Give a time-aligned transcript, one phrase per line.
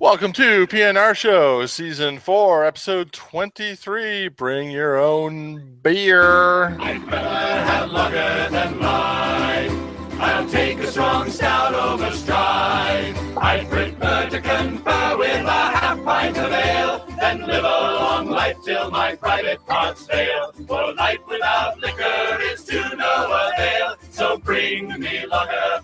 [0.00, 4.28] Welcome to PNR Show, Season 4, Episode 23.
[4.28, 6.68] Bring your own beer.
[6.80, 8.82] I'd have lager than.
[8.82, 13.14] I'll take a strong stout over stride.
[13.36, 18.56] I prefer to confer with a half pint of ale than live a long life
[18.64, 20.52] till my private parts fail.
[20.66, 23.96] For life without liquor is to no avail.
[24.10, 25.82] So bring me lager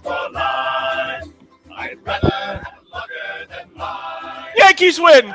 [4.79, 5.35] Yankees win!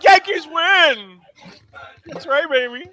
[0.00, 1.20] Yankees win!
[2.06, 2.86] That's right, baby.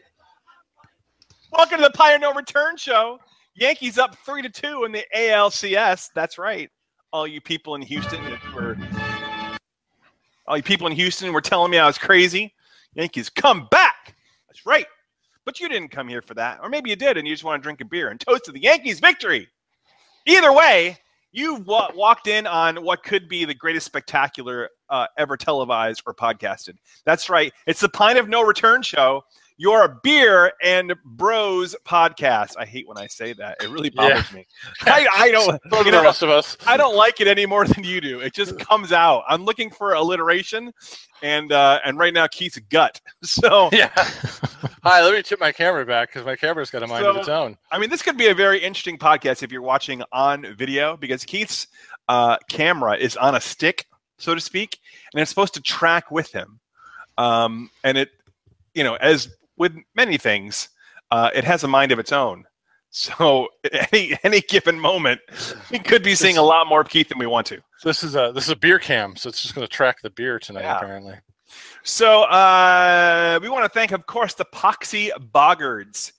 [1.53, 3.17] Welcome to the Pint of No Return Show.
[3.55, 6.09] Yankees up three to two in the ALCS.
[6.13, 6.69] That's right.
[7.13, 8.21] All you people in Houston
[8.53, 8.77] were
[10.47, 12.53] all you people in Houston were telling me I was crazy.
[12.93, 14.17] Yankees come back.
[14.49, 14.87] That's right.
[15.45, 16.59] But you didn't come here for that.
[16.61, 18.51] Or maybe you did and you just want to drink a beer and toast to
[18.51, 19.47] the Yankees victory.
[20.25, 20.97] Either way,
[21.31, 26.13] you wa- walked in on what could be the greatest spectacular uh, ever televised or
[26.13, 26.75] podcasted.
[27.05, 27.53] That's right.
[27.67, 29.23] It's the Pint of No Return show,
[29.57, 32.55] your beer and bros podcast.
[32.57, 33.57] I hate when I say that.
[33.61, 34.45] It really bothers me.
[34.81, 35.59] I, I don't.
[35.71, 36.57] So do you the know, rest of us.
[36.65, 38.19] I don't like it any more than you do.
[38.19, 39.23] It just comes out.
[39.27, 40.71] I'm looking for alliteration,
[41.21, 42.99] and uh, and right now Keith's gut.
[43.23, 43.91] So Yeah.
[44.83, 47.29] Hi, let me tip my camera back because my camera's got a mind of its
[47.29, 47.57] own.
[47.71, 51.23] I mean, this could be a very interesting podcast if you're watching on video because
[51.23, 51.67] Keith's
[52.07, 53.85] uh, camera is on a stick,
[54.17, 54.79] so to speak,
[55.13, 56.59] and it's supposed to track with him.
[57.17, 58.09] Um, and it,
[58.73, 59.29] you know, as
[59.61, 60.69] with many things,
[61.11, 62.45] uh, it has a mind of its own.
[62.89, 63.47] So
[63.93, 65.21] any any given moment,
[65.69, 67.61] we could be seeing a lot more of Keith than we want to.
[67.83, 70.09] This is a this is a beer cam, so it's just going to track the
[70.09, 70.63] beer tonight.
[70.63, 70.77] Yeah.
[70.77, 71.15] Apparently,
[71.83, 76.11] So uh, we want to thank, of course, the Poxy Boggards,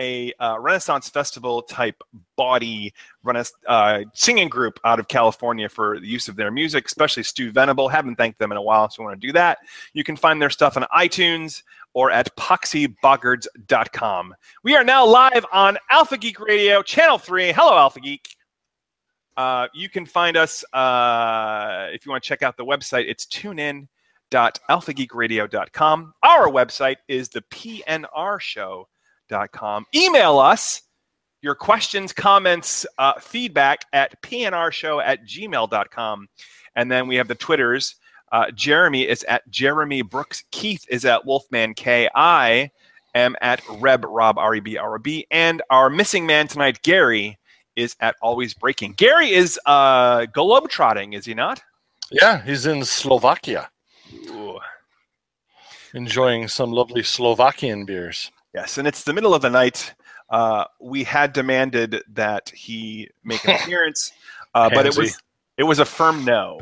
[0.00, 2.02] a uh, Renaissance Festival type
[2.36, 2.92] body
[3.68, 7.88] uh, singing group out of California for the use of their music, especially Stu Venable.
[7.88, 9.58] Haven't thanked them in a while, so we want to do that.
[9.92, 14.34] You can find their stuff on iTunes or at poxyboggards.com.
[14.64, 17.52] We are now live on Alpha Geek Radio, Channel 3.
[17.52, 18.36] Hello, Alpha Geek.
[19.36, 23.04] Uh, you can find us uh, if you want to check out the website.
[23.08, 23.86] It's tunein
[24.32, 26.14] alphageekradio.com.
[26.22, 27.42] Our website is the
[29.30, 29.86] pnrshow.com.
[29.94, 30.82] Email us
[31.42, 36.28] your questions, comments, uh, feedback at pnrshow at gmail.com.
[36.76, 37.96] And then we have the Twitters.
[38.30, 40.44] Uh, Jeremy is at Jeremy Brooks.
[40.50, 42.08] Keith is at Wolfman K.
[42.14, 42.70] I
[43.14, 45.26] am at Reb Rob R E B R O B.
[45.30, 47.38] And our missing man tonight, Gary,
[47.74, 48.92] is at Always Breaking.
[48.92, 51.62] Gary is uh, globetrotting, is he not?
[52.12, 53.70] yeah, he's in Slovakia,
[54.30, 54.58] Ooh.
[55.94, 58.32] enjoying some lovely Slovakian beers.
[58.54, 59.94] Yes, and it's the middle of the night.
[60.28, 64.12] Uh, we had demanded that he make an appearance,
[64.54, 65.20] uh, but it was
[65.56, 66.58] it was a firm no.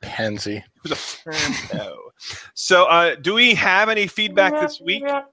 [0.00, 0.56] Pansy.
[0.56, 1.96] It was a firm no.
[2.54, 5.02] So, uh, do we have any feedback this week?
[5.06, 5.24] I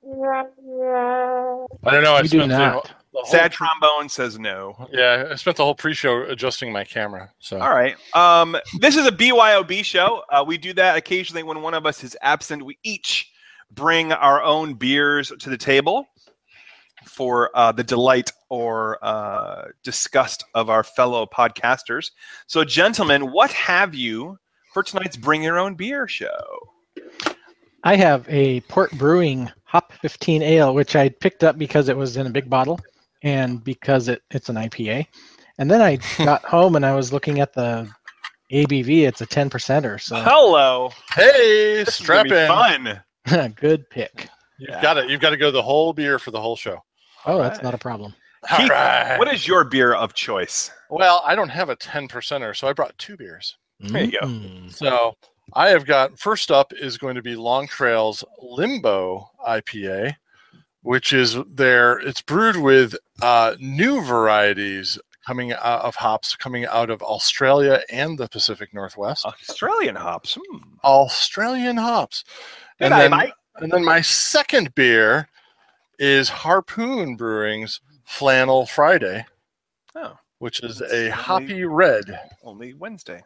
[1.92, 2.14] don't know.
[2.16, 2.84] I We do spent the- not.
[2.86, 4.88] the whole- Sad trombone says no.
[4.92, 7.32] Yeah, I spent the whole pre-show adjusting my camera.
[7.40, 7.96] So All right.
[8.16, 10.24] Um, this is a BYOB show.
[10.30, 12.64] Uh, we do that occasionally when one of us is absent.
[12.64, 13.31] We each
[13.72, 16.08] bring our own beers to the table
[17.06, 22.12] for uh, the delight or uh, disgust of our fellow podcasters.
[22.48, 24.38] So, gentlemen, what have you
[24.74, 26.28] for tonight's Bring Your Own Beer show?
[27.84, 32.18] I have a Port Brewing Hop 15 Ale, which I picked up because it was
[32.18, 32.80] in a big bottle
[33.24, 35.08] and because it, it's an IPA.
[35.58, 37.90] And then I got home and I was looking at the
[38.52, 39.08] ABV.
[39.08, 40.92] It's a 10 percenter, so Hello.
[41.16, 43.02] hey, This is strap gonna be fun.
[43.56, 44.28] good pick.
[44.60, 45.10] You've got it.
[45.10, 46.84] You've got to go the whole beer for the whole show.
[47.26, 47.64] Oh, All that's right.
[47.64, 48.14] not a problem.
[48.50, 49.18] Keith, All right.
[49.18, 50.72] What is your beer of choice?
[50.90, 53.58] Well, I don't have a 10 percenter, so I brought two beers.
[53.80, 54.28] There you go.
[54.28, 54.72] Mm.
[54.72, 55.16] So
[55.54, 60.16] I have got first up is going to be Long Trail's Limbo IPA,
[60.84, 62.00] which is there.
[62.00, 68.18] it's brewed with uh, new varieties coming out of hops coming out of Australia and
[68.18, 69.26] the Pacific Northwest.
[69.26, 70.38] Australian hops.
[70.50, 70.58] Hmm.
[70.84, 72.24] Australian hops.
[72.82, 73.34] Good And eye, then, Mike.
[73.58, 75.30] and then my second beer
[76.00, 79.24] is Harpoon Brewing's Flannel Friday,
[79.94, 82.20] Oh, which is That's a only- hoppy red.
[82.44, 83.22] only Wednesday.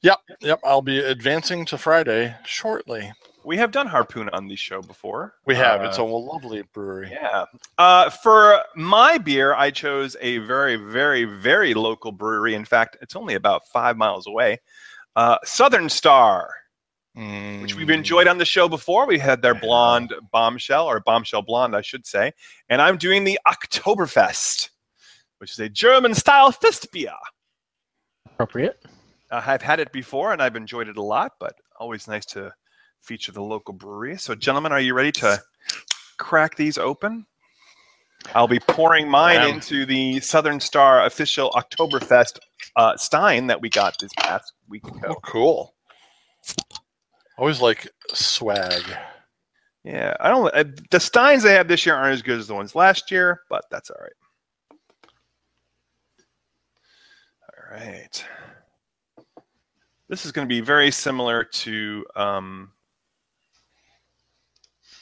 [0.00, 0.60] Yep, yep.
[0.64, 3.12] I'll be advancing to Friday shortly.
[3.44, 5.34] We have done Harpoon on the show before.
[5.44, 5.82] We have.
[5.82, 7.10] Uh, it's a lovely brewery.
[7.12, 7.44] Yeah.
[7.76, 12.54] Uh, for my beer, I chose a very, very, very local brewery.
[12.54, 14.60] In fact, it's only about five miles away.
[15.14, 16.48] Uh, Southern Star,
[17.16, 17.94] which we've Mm.
[17.94, 19.06] enjoyed on the show before.
[19.06, 22.32] We had their blonde bombshell, or bombshell blonde, I should say.
[22.68, 24.68] And I'm doing the Oktoberfest,
[25.38, 27.14] which is a German style fest beer.
[28.26, 28.84] Appropriate.
[29.30, 32.52] Uh, I've had it before and I've enjoyed it a lot, but always nice to
[33.00, 34.18] feature the local brewery.
[34.18, 35.42] So, gentlemen, are you ready to
[36.18, 37.26] crack these open?
[38.34, 39.48] I'll be pouring mine am.
[39.54, 42.40] into the Southern Star official Oktoberfest
[42.76, 45.74] uh, Stein that we got this past week Oh, cool.
[47.38, 48.82] Always like swag.
[49.84, 50.90] Yeah, I don't.
[50.90, 53.64] The Steins they have this year aren't as good as the ones last year, but
[53.70, 54.12] that's all right.
[57.42, 58.24] All right.
[60.08, 62.72] This is going to be very similar to, um,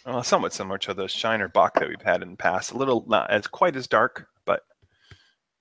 [0.06, 2.72] well, somewhat similar to the Shiner Bock that we've had in the past.
[2.72, 4.62] A little not as quite as dark, but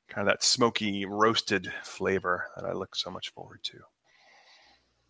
[0.10, 3.80] kind of that smoky roasted flavor that I look so much forward to.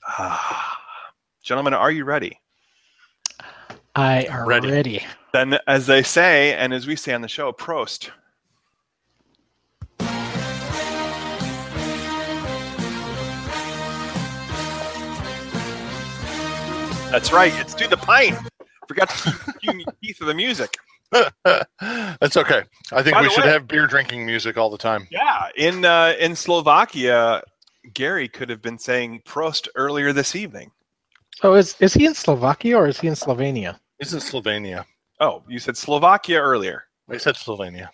[0.08, 0.78] Ah,
[1.44, 2.40] gentlemen, are you ready?
[3.96, 4.72] I are Ready.
[4.72, 5.06] ready.
[5.34, 8.10] Then, as they say, and as we say on the show, Prost.
[17.12, 17.54] That's right.
[17.60, 18.36] It's do the pint.
[18.88, 20.76] Forgot to cue Keith of the music.
[21.80, 22.64] That's okay.
[22.92, 25.08] I think By we should way- have beer drinking music all the time.
[25.12, 27.44] Yeah, in uh, in Slovakia,
[27.94, 30.72] Gary could have been saying Prost earlier this evening.
[31.42, 33.80] Oh, is is he in Slovakia or is he in Slovenia?
[34.00, 34.86] It's in Slovenia.
[35.20, 36.84] Oh, you said Slovakia earlier.
[37.10, 37.90] I said Slovenia.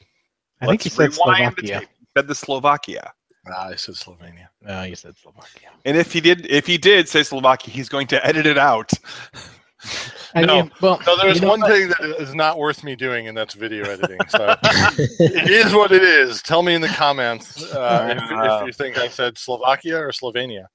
[0.61, 1.79] I think he Let's said rewind the Slovakia.
[1.79, 1.89] tape.
[2.17, 3.13] Said the Slovakia.
[3.47, 4.47] Ah, I said Slovenia.
[4.61, 5.69] No, you said Slovakia.
[5.85, 8.91] And if he did, if he did say Slovakia, he's going to edit it out.
[10.35, 10.63] I No.
[10.63, 11.71] mean, well, No, there's one what?
[11.71, 14.19] thing that is not worth me doing, and that's video editing.
[14.27, 16.41] So it is what it is.
[16.43, 20.65] Tell me in the comments uh, if, if you think I said Slovakia or Slovenia.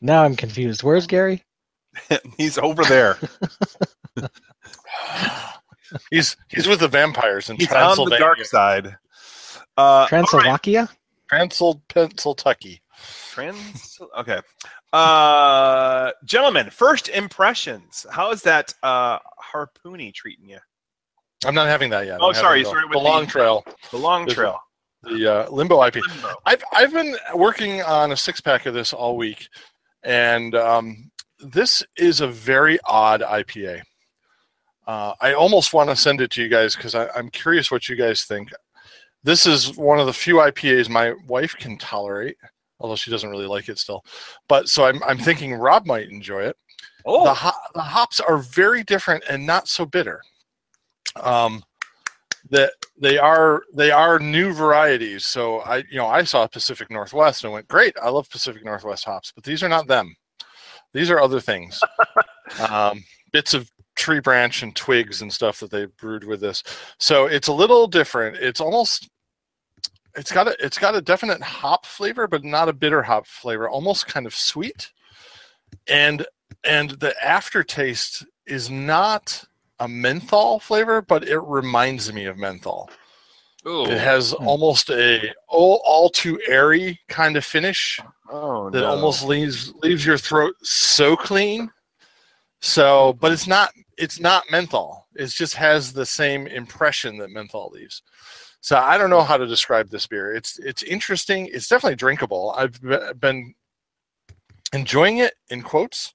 [0.00, 0.82] now I'm confused.
[0.82, 1.42] Where's Gary?
[2.36, 3.16] he's over there.
[6.10, 8.96] He's he's with the vampires in He's on the dark side.
[9.76, 10.88] Uh, Translovakia?
[11.30, 12.80] Transyl Pennsyltucky.
[13.30, 13.98] Trans.
[14.18, 14.40] Okay.
[14.92, 18.04] Uh, gentlemen, first impressions.
[18.10, 19.18] How is that uh,
[19.52, 20.58] harpoony treating you?
[21.44, 22.18] I'm not having that yet.
[22.20, 24.58] Oh, I'm sorry, the, sorry, with the the- long trail, The long This trail.
[25.02, 25.96] the uh, limbo IP.
[26.06, 26.34] Limbo.
[26.44, 29.48] I've I've been working on a six pack of this all week,
[30.02, 31.10] and um,
[31.42, 33.82] this is a very odd IPA.
[34.86, 37.96] Uh, I almost want to send it to you guys because I'm curious what you
[37.96, 38.50] guys think.
[39.22, 42.36] This is one of the few IPAs my wife can tolerate,
[42.80, 44.04] although she doesn't really like it still.
[44.48, 46.56] But so I'm I'm thinking Rob might enjoy it.
[47.06, 50.20] Oh, The, ho- the hops are very different and not so bitter.
[51.16, 51.62] Um,
[52.50, 55.26] that they are they are new varieties.
[55.26, 57.94] So I you know I saw Pacific Northwest and went great.
[58.02, 60.16] I love Pacific Northwest hops, but these are not them.
[60.92, 61.80] These are other things.
[62.68, 66.62] um, bits of tree branch and twigs and stuff that they brewed with this.
[66.98, 68.36] So it's a little different.
[68.36, 69.08] It's almost
[70.16, 73.68] it's got a it's got a definite hop flavor, but not a bitter hop flavor.
[73.68, 74.90] Almost kind of sweet,
[75.88, 76.26] and
[76.64, 79.44] and the aftertaste is not
[79.78, 82.90] a menthol flavor, but it reminds me of menthol.
[83.66, 83.84] Ooh.
[83.84, 84.46] It has Hmm.
[84.48, 88.86] almost a all, all too airy kind of finish oh that no.
[88.88, 91.70] almost leaves leaves your throat so clean.
[92.62, 95.06] So, but it's not it's not menthol.
[95.14, 98.02] It just has the same impression that menthol leaves.
[98.62, 100.34] So I don't know how to describe this beer.
[100.34, 101.48] It's it's interesting.
[101.52, 102.54] It's definitely drinkable.
[102.56, 102.78] I've
[103.20, 103.54] been
[104.72, 106.14] enjoying it in quotes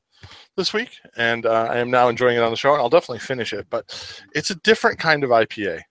[0.55, 2.73] this week, and uh, I am now enjoying it on the show.
[2.73, 3.67] And I'll definitely finish it.
[3.69, 3.85] But
[4.33, 5.81] it's a different kind of IPA.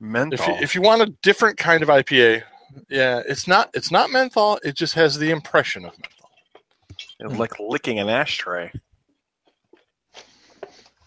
[0.00, 0.38] Menthol.
[0.40, 2.42] If you, if you want a different kind of IPA,
[2.88, 4.58] yeah, it's not it's not menthol.
[4.64, 6.30] It just has the impression of menthol.
[7.20, 8.72] It's like licking an ashtray.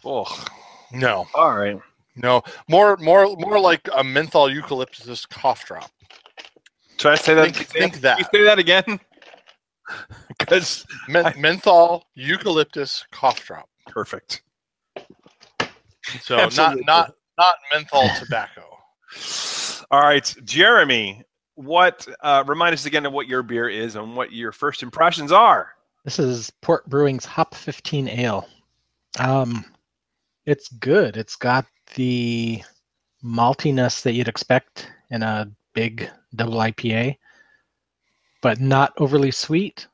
[0.05, 0.25] Oh,
[0.93, 1.77] No, all right.
[2.15, 5.91] no, more more more like a menthol eucalyptus cough drop.
[6.97, 7.55] Should I say that?
[7.55, 8.17] Think- think that.
[8.17, 8.99] Can you say that again?
[10.37, 13.69] Because Men- menthol eucalyptus cough drop.
[13.87, 14.41] perfect.
[16.21, 16.83] So Absolutely.
[16.85, 18.76] not not not menthol tobacco.
[19.91, 21.23] All right, Jeremy.
[21.55, 25.31] What uh, remind us again of what your beer is and what your first impressions
[25.31, 25.69] are?
[26.03, 28.47] This is Port Brewing's Hop 15 Ale.
[29.19, 29.65] Um,
[30.45, 31.17] it's good.
[31.17, 32.61] It's got the
[33.23, 37.17] maltiness that you'd expect in a big double IPA,
[38.41, 39.87] but not overly sweet.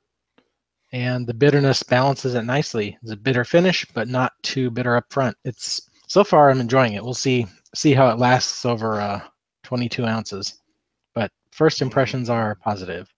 [0.92, 2.98] And the bitterness balances it nicely.
[3.02, 5.36] It's a bitter finish, but not too bitter up front.
[5.44, 7.04] It's so far I'm enjoying it.
[7.04, 9.22] We'll see see how it lasts over uh,
[9.64, 10.60] 22 ounces.
[11.14, 13.14] But first impressions are positive.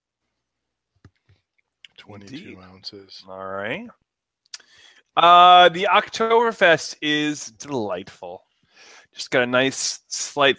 [1.96, 2.58] Twenty-two Indeed.
[2.62, 3.24] ounces.
[3.28, 3.86] All right.
[5.16, 8.42] Uh, the Oktoberfest is delightful.
[9.14, 10.58] Just got a nice, slight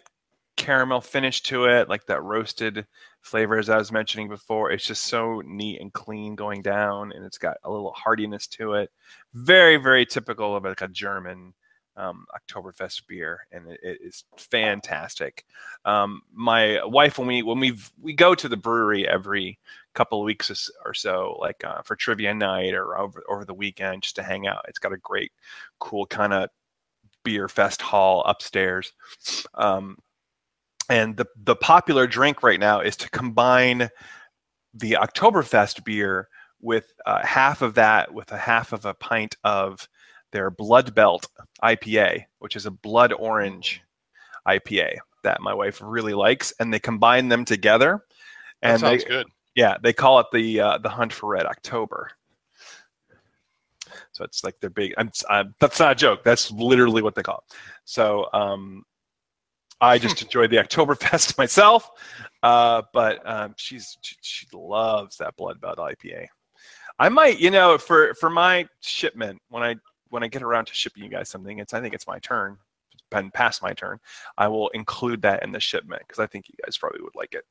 [0.55, 2.87] caramel finish to it, like that roasted
[3.21, 4.71] flavor, as I was mentioning before.
[4.71, 8.73] It's just so neat and clean going down, and it's got a little heartiness to
[8.73, 8.89] it.
[9.33, 11.53] Very, very typical of like a German
[11.97, 15.45] um, Oktoberfest beer, and it, it is fantastic.
[15.83, 19.59] Um, my wife, when we when we we go to the brewery every
[19.93, 24.03] couple of weeks or so, like uh, for trivia night or over over the weekend,
[24.03, 24.65] just to hang out.
[24.67, 25.31] It's got a great,
[25.79, 26.49] cool kind of
[27.23, 28.93] beer fest hall upstairs.
[29.55, 29.97] Um,
[30.89, 33.89] and the the popular drink right now is to combine
[34.73, 36.29] the Oktoberfest beer
[36.61, 39.87] with uh, half of that with a half of a pint of
[40.31, 41.27] their Blood Belt
[41.63, 43.81] IPA, which is a blood orange
[44.47, 48.05] IPA that my wife really likes, and they combine them together.
[48.61, 49.27] That And they, sounds good.
[49.55, 52.11] yeah, they call it the uh, the Hunt for Red October.
[54.11, 54.93] So it's like their big.
[54.97, 56.23] I'm, I'm, that's not a joke.
[56.23, 57.55] That's literally what they call it.
[57.85, 58.83] So um,
[59.81, 61.89] I just enjoyed the Oktoberfest myself,
[62.43, 66.25] uh, but um, she's she, she loves that Blood Belt IPA.
[66.99, 69.75] I might, you know, for for my shipment when I
[70.09, 72.57] when I get around to shipping you guys something, it's I think it's my turn.
[72.93, 73.99] It's been past my turn.
[74.37, 77.33] I will include that in the shipment because I think you guys probably would like
[77.33, 77.45] it.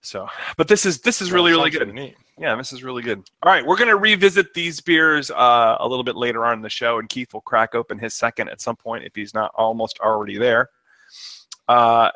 [0.00, 1.92] So, but this is this is really really good.
[1.92, 2.16] Neat.
[2.38, 3.22] Yeah, this is really good.
[3.42, 6.62] All right, we're going to revisit these beers uh, a little bit later on in
[6.62, 9.50] the show, and Keith will crack open his second at some point if he's not
[9.56, 10.70] almost already there.
[11.66, 12.10] Uh,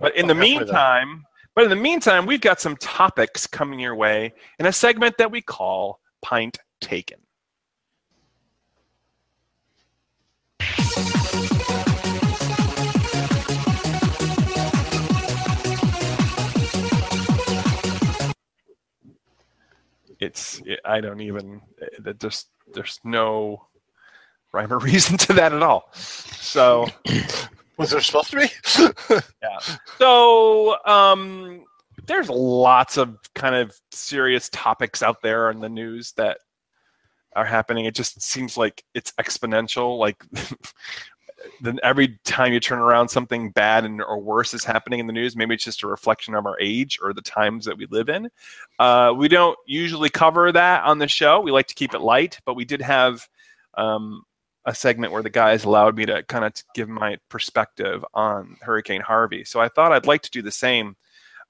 [0.00, 1.24] but in the meantime,
[1.54, 5.30] but in the meantime, we've got some topics coming your way in a segment that
[5.30, 7.18] we call Pint Taken.
[20.20, 21.62] It's I don't even
[22.00, 23.66] that just there's no
[24.52, 25.90] rhyme or reason to that at all.
[25.94, 26.86] So
[27.80, 29.14] Was there supposed to be?
[29.42, 29.58] yeah.
[29.96, 31.64] So um,
[32.06, 36.40] there's lots of kind of serious topics out there in the news that
[37.34, 37.86] are happening.
[37.86, 39.98] It just seems like it's exponential.
[39.98, 40.22] Like
[41.60, 45.12] then every time you turn around, something bad and or worse is happening in the
[45.12, 45.36] news.
[45.36, 48.28] Maybe it's just a reflection of our age or the times that we live in.
[48.78, 51.40] Uh, we don't usually cover that on the show.
[51.40, 53.26] We like to keep it light, but we did have
[53.74, 54.24] um,
[54.64, 59.00] a segment where the guys allowed me to kind of give my perspective on Hurricane
[59.00, 59.44] Harvey.
[59.44, 60.96] So I thought I'd like to do the same,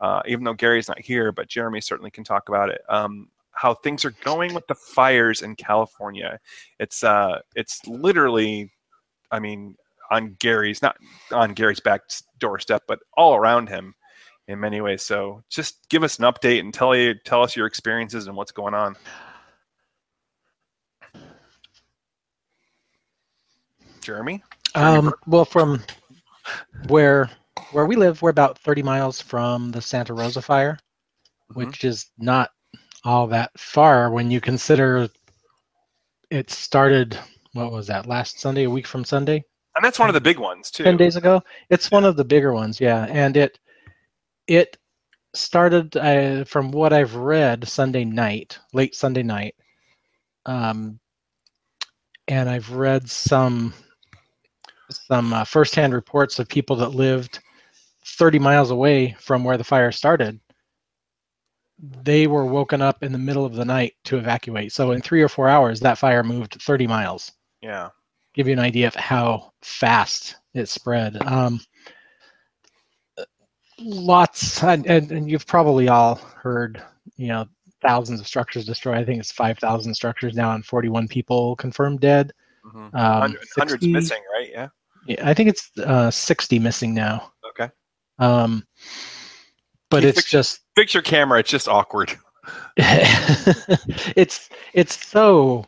[0.01, 2.83] uh, even though Gary's not here, but Jeremy certainly can talk about it.
[2.89, 6.39] Um, how things are going with the fires in California.
[6.79, 8.73] It's uh, it's literally,
[9.31, 9.77] I mean,
[10.11, 10.97] on Gary's not
[11.33, 12.03] on Gary's back
[12.39, 13.95] doorstep, but all around him
[14.49, 15.03] in many ways.
[15.03, 18.53] So just give us an update and tell you tell us your experiences and what's
[18.53, 18.97] going on.
[24.01, 24.43] Jeremy?
[24.75, 25.83] Um, well, from
[26.89, 27.31] where
[27.73, 30.79] where we live, we're about 30 miles from the Santa Rosa fire,
[31.51, 31.57] Mhm.
[31.57, 32.51] which is not
[33.05, 35.09] all that far when you consider
[36.31, 37.19] it started.
[37.53, 38.07] What was that?
[38.07, 39.45] Last Sunday, a week from Sunday,
[39.77, 40.85] And that's one of the big ones too.
[40.85, 41.43] 10 days ago.
[41.71, 43.07] It's one of the bigger ones, yeah.
[43.09, 43.59] And it
[44.47, 44.77] it
[45.35, 49.55] started uh, from what I've read Sunday night, late Sunday night.
[50.47, 50.99] Um,
[52.29, 53.75] and I've read some
[54.91, 57.39] some uh, firsthand reports of people that lived
[58.07, 60.41] 30 miles away from where the fire started.
[61.79, 64.73] They were woken up in the middle of the night to evacuate.
[64.73, 67.91] So in three or four hours, that fire moved 30 miles Yeah.
[68.35, 71.21] Give you an idea of how fast it spread.
[71.27, 71.61] Um,
[73.79, 76.83] lots, and, and, and you've probably all heard,
[77.17, 77.47] you know,
[77.83, 78.99] thousands of structures destroyed.
[78.99, 82.33] I think it's 5,000 structures now and 41 people confirmed dead.
[82.63, 84.51] hmm Um, Hundred, hundreds 60 missing, right?
[84.53, 84.69] Yeah.
[85.07, 87.33] Yeah, I think it's uh, 60 missing now.
[87.51, 87.71] Okay.
[88.19, 88.67] Um,
[89.89, 91.41] but it's picture- just Fix your camera.
[91.41, 92.17] It's just awkward.
[92.77, 95.65] it's it's so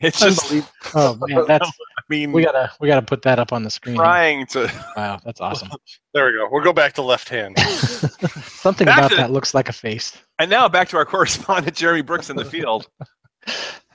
[0.02, 0.50] It's just.
[0.94, 3.96] Oh man, that's I mean, we gotta we gotta put that up on the screen.
[3.96, 4.72] trying to.
[4.96, 5.68] Wow, that's awesome.
[6.14, 6.48] There we go.
[6.50, 7.56] We'll go back to left hand.
[7.60, 10.16] Something Back about to- that looks like a face.
[10.40, 12.88] And now back to our correspondent Jeremy Brooks in the field.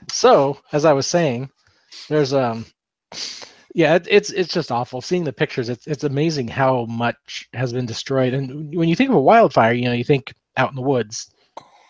[0.09, 1.49] So, as I was saying,
[2.07, 2.65] there's um,
[3.73, 5.67] yeah, it, it's it's just awful seeing the pictures.
[5.67, 8.33] It's it's amazing how much has been destroyed.
[8.33, 11.33] And when you think of a wildfire, you know, you think out in the woods,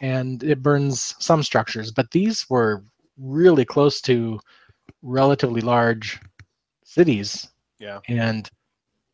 [0.02, 2.84] and it burns some structures, but these were
[3.18, 4.40] really close to
[5.02, 6.20] relatively large
[6.84, 7.48] cities,
[7.80, 8.00] Yeah.
[8.08, 8.50] and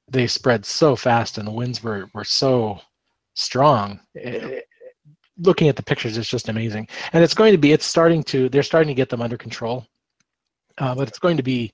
[0.08, 2.79] they spread so fast, and the winds were were so
[3.34, 4.00] strong.
[4.20, 4.62] Eh,
[5.38, 8.50] looking at the pictures, it's just amazing and it's going to be it's starting to
[8.50, 9.88] they're starting to get them under control
[10.77, 11.72] uh, but it's going to be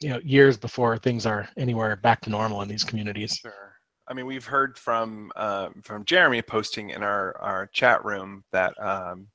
[0.00, 3.74] you know years before things are anywhere back to normal in these communities Sure.
[4.10, 8.72] I mean, we've heard from uh, from Jeremy posting in our our chat room that
[8.82, 9.28] um,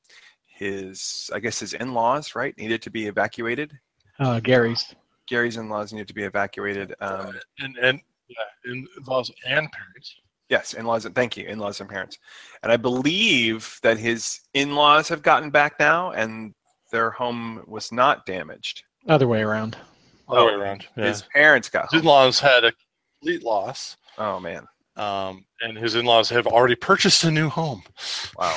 [0.53, 3.71] his I guess his in-laws right needed to be evacuated.
[4.19, 4.93] Uh, Gary's.
[5.27, 6.93] Gary's in-laws needed to be evacuated.
[7.01, 10.15] Um, and and yeah, in laws and parents.
[10.49, 11.05] yes, in-laws.
[11.05, 12.17] and Thank you, in-laws and parents.
[12.61, 16.53] And I believe that his in-laws have gotten back now, and
[16.91, 18.83] their home was not damaged.
[19.07, 19.77] Other way around.
[20.29, 20.85] Other Oh, way around.
[20.95, 21.05] Yeah.
[21.07, 21.91] His parents got.
[21.91, 22.71] His in-laws had a
[23.19, 24.65] complete loss, Oh man!
[24.95, 27.81] um, and his in-laws have already purchased a new home.
[28.37, 28.55] Wow.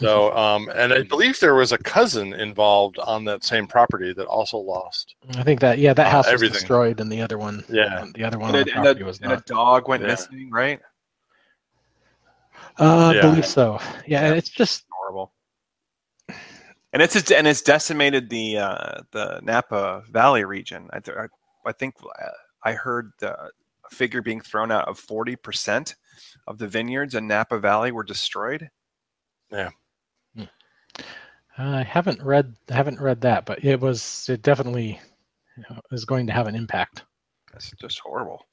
[0.00, 4.26] So, um, and I believe there was a cousin involved on that same property that
[4.26, 5.14] also lost.
[5.36, 8.04] I think that yeah, that Uh, house was destroyed, and the other one, Yeah.
[8.14, 10.08] the other one And, on a, the and, a, was and a dog went Yeah.
[10.08, 10.80] missing, right?
[12.78, 13.18] Uh, Yeah.
[13.18, 13.80] I believe so.
[14.06, 15.32] Yeah, and it's just horrible.
[16.92, 20.88] And it's and it's decimated the uh, the Napa Valley region.
[20.92, 21.26] I, th- I,
[21.68, 22.30] I think uh,
[22.64, 23.50] I heard the
[23.90, 25.96] figure being thrown out of forty percent
[26.46, 28.70] of the vineyards in Napa Valley were destroyed.
[30.34, 30.44] Hmm.
[31.56, 35.00] I haven't read I haven't read that, but it was it definitely
[35.56, 37.04] you know, is going to have an impact.
[37.52, 38.46] That's just horrible.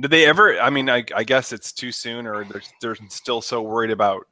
[0.00, 0.60] Did they ever?
[0.60, 4.26] I mean, I, I guess it's too soon, or they're they're still so worried about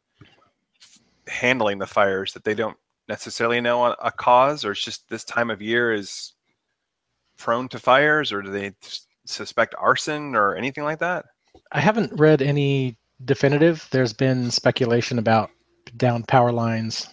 [1.26, 2.76] handling the fires that they don't
[3.08, 6.34] necessarily know a, a cause, or it's just this time of year is
[7.36, 11.24] prone to fires, or do they s- suspect arson or anything like that?
[11.72, 13.88] I haven't read any definitive.
[13.90, 15.50] There's been speculation about
[15.96, 17.08] down power lines,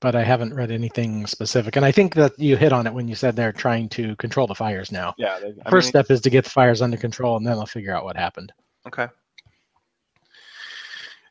[0.00, 1.76] but I haven't read anything specific.
[1.76, 4.46] And I think that you hit on it when you said they're trying to control
[4.46, 5.14] the fires now.
[5.18, 5.38] Yeah.
[5.38, 7.94] They, First mean, step is to get the fires under control, and then they'll figure
[7.94, 8.52] out what happened.
[8.86, 9.08] Okay.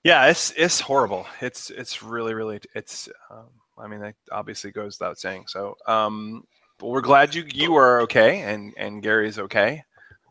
[0.03, 1.27] Yeah, it's it's horrible.
[1.41, 3.09] It's it's really really it's.
[3.29, 5.45] Um, I mean, that obviously goes without saying.
[5.47, 6.43] So, um,
[6.77, 9.83] but we're glad you you are okay and and Gary's okay.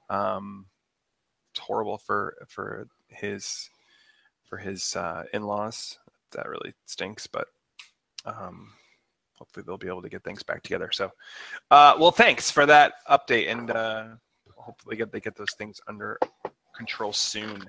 [0.09, 0.67] Um,
[1.53, 3.69] it's horrible for for his
[4.45, 5.99] for his uh, in-laws.
[6.33, 7.49] That really stinks, but
[8.25, 8.73] um,
[9.35, 10.91] hopefully they'll be able to get things back together.
[10.93, 11.11] So,
[11.71, 14.05] uh, well, thanks for that update, and uh,
[14.57, 16.19] hopefully get they get those things under
[16.77, 17.65] control soon.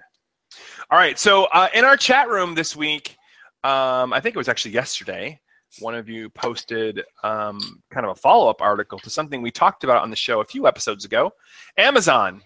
[0.90, 1.18] All right.
[1.20, 3.16] So uh, in our chat room this week,
[3.64, 5.40] um, I think it was actually yesterday,
[5.80, 9.84] one of you posted um, kind of a follow up article to something we talked
[9.84, 11.32] about on the show a few episodes ago.
[11.78, 12.42] Amazon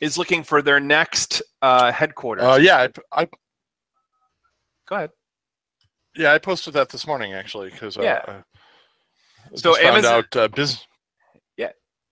[0.00, 2.44] is looking for their next uh, headquarters.
[2.44, 3.28] Uh, yeah, I, I
[4.86, 5.10] Go ahead.
[6.16, 8.22] Yeah I posted that this morning actually because uh, Yeah.
[8.26, 10.86] I So Amazon- out uh, business
[11.56, 11.70] Yeah,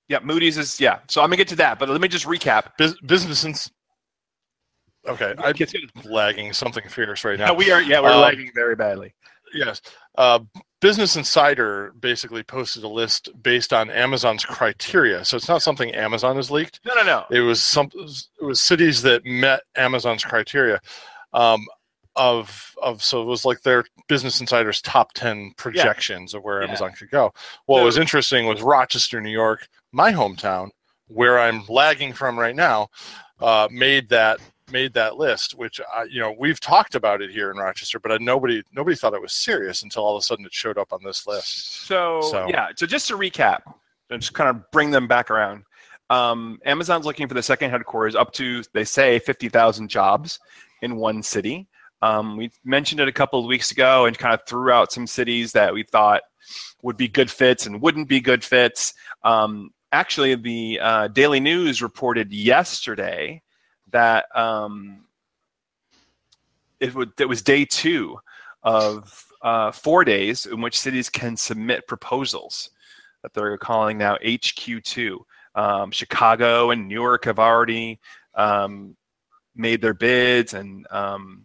[0.09, 0.19] yeah.
[0.23, 0.99] Moody's is yeah.
[1.09, 2.77] So I'm gonna get to that, but let me just recap.
[2.79, 3.55] bus- business and
[5.09, 5.55] okay I'm
[6.05, 7.55] lagging something fierce right now.
[7.55, 7.83] we are.
[7.83, 9.15] Yeah, we're Um, lagging very badly.
[9.55, 9.81] Yes.
[10.17, 10.39] Uh,
[10.81, 15.25] Business Insider basically posted a list based on Amazon's criteria.
[15.25, 16.81] So it's not something Amazon has leaked.
[16.85, 17.25] No, no, no.
[17.31, 17.89] It was some.
[17.95, 20.81] It was cities that met Amazon's criteria.
[21.35, 21.65] Um,
[22.17, 26.69] of of so it was like their Business Insider's top ten projections of where Yeah.
[26.69, 27.33] Amazon could go.
[27.67, 30.71] What So- was interesting was Rochester, New York, my hometown,
[31.09, 32.89] where I'm lagging from right now,
[33.41, 35.55] uh, made that made that list.
[35.55, 38.97] Which I, you know we've talked about it here in Rochester, but I, nobody nobody
[38.97, 41.87] thought it was serious until all of a sudden it showed up on this list.
[41.87, 43.61] So, So- yeah, so just to recap,
[44.11, 45.65] and just kind of bring them back around.
[46.11, 50.39] Um, Amazon's looking for the second headquarters up to they say fifty thousand jobs
[50.83, 51.67] in one city.
[52.03, 55.07] Um, we mentioned it a couple of weeks ago and kind of threw out some
[55.07, 56.23] cities that we thought
[56.83, 58.93] would be good fits and wouldn't be good fits.
[59.23, 63.41] Um, actually, the uh, Daily News reported yesterday
[63.93, 65.05] that um,
[66.81, 68.19] it, it was day two
[68.65, 72.71] of uh, four days in which cities can submit proposals
[73.23, 75.19] that they're calling now HQ2.
[75.55, 78.01] Um, Chicago and Newark have already
[78.35, 78.97] um,
[79.55, 81.45] made their bids, and um,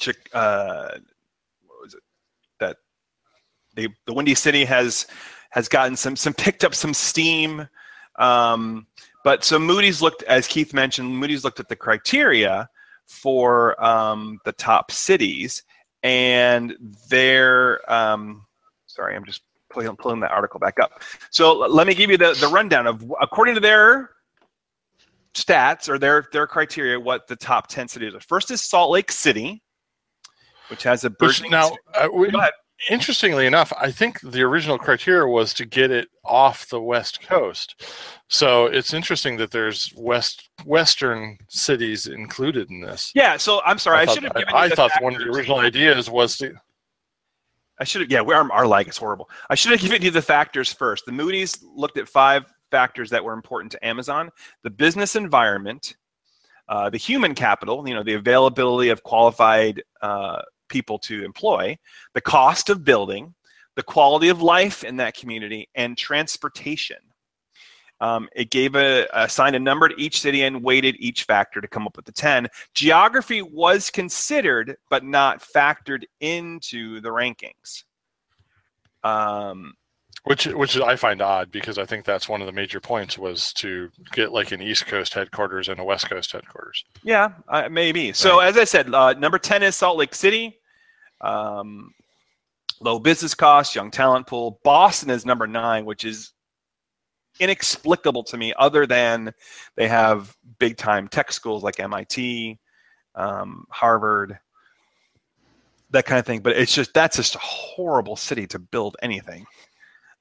[0.00, 0.98] Chi- uh,
[1.66, 2.02] what was it
[2.60, 2.76] that
[3.74, 5.06] they, the Windy City has
[5.50, 7.68] has gotten some some picked up some steam.
[8.16, 8.86] Um,
[9.24, 12.68] but so Moody's looked, as Keith mentioned, Moody's looked at the criteria
[13.06, 15.62] for um, the top cities,
[16.02, 16.76] and
[17.08, 18.46] they're um,
[18.86, 21.02] sorry, I'm just pulling, pulling that article back up.
[21.30, 24.10] So let me give you the, the rundown of according to their
[25.34, 28.20] stats or their their criteria, what the top ten cities are.
[28.20, 29.62] First is Salt Lake City,
[30.68, 31.50] which has a burgeoning.
[31.50, 32.30] now, uh, we-
[32.90, 37.82] interestingly enough, I think the original criteria was to get it off the west coast.
[38.28, 43.10] So it's interesting that there's west western cities included in this.
[43.14, 44.54] yeah, so I'm sorry, I, thought, should have I, given.
[44.54, 46.54] you I the thought one of the original ideas was to.
[47.80, 48.10] I should have.
[48.10, 49.28] Yeah, we, our, our lag is horrible.
[49.50, 51.06] I should have given you the factors first.
[51.06, 54.30] The Moody's looked at five factors that were important to Amazon:
[54.62, 55.96] the business environment,
[56.68, 60.40] uh, the human capital, you know, the availability of qualified uh,
[60.74, 61.78] people to employ,
[62.14, 63.32] the cost of building,
[63.76, 66.96] the quality of life in that community, and transportation.
[68.00, 71.68] Um, it gave a assigned a number to each city and weighted each factor to
[71.68, 72.48] come up with the 10.
[72.74, 77.84] Geography was considered, but not factored into the rankings.
[79.04, 79.74] Um,
[80.24, 83.52] Which which I find odd because I think that's one of the major points was
[83.54, 86.84] to get like an East Coast headquarters and a West Coast headquarters.
[87.04, 88.12] Yeah, uh, maybe.
[88.12, 90.58] So as I said, uh, number ten is Salt Lake City.
[91.24, 91.92] Um,
[92.80, 94.60] low business costs, young talent pool.
[94.62, 96.32] Boston is number nine, which is
[97.40, 98.52] inexplicable to me.
[98.56, 99.32] Other than
[99.76, 102.58] they have big time tech schools like MIT,
[103.14, 104.38] um, Harvard,
[105.90, 106.40] that kind of thing.
[106.40, 109.46] But it's just that's just a horrible city to build anything.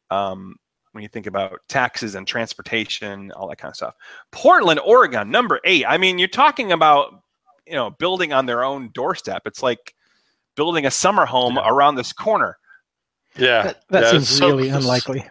[0.09, 0.55] Um,
[0.93, 3.95] when you think about taxes and transportation, all that kind of stuff.
[4.31, 5.85] Portland, Oregon, number eight.
[5.87, 7.21] I mean, you're talking about
[7.67, 9.43] you know building on their own doorstep.
[9.45, 9.92] It's like
[10.55, 11.67] building a summer home Yeah.
[11.67, 12.57] around this corner.
[13.37, 15.25] Yeah, That, that yeah, seems it's so really unlikely.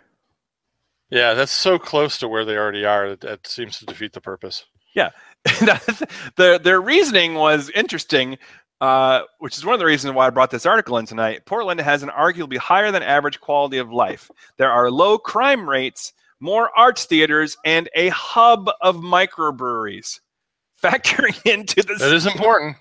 [1.10, 4.20] Yeah, that's so close to where they already are that, that seems to defeat the
[4.20, 4.64] purpose.
[4.94, 5.10] Yeah,
[6.36, 8.38] their their reasoning was interesting,
[8.80, 11.46] uh, which is one of the reasons why I brought this article in tonight.
[11.46, 14.30] Portland has an arguably higher than average quality of life.
[14.58, 20.20] There are low crime rates, more arts theaters, and a hub of microbreweries.
[20.82, 22.76] Factoring into this, That is important.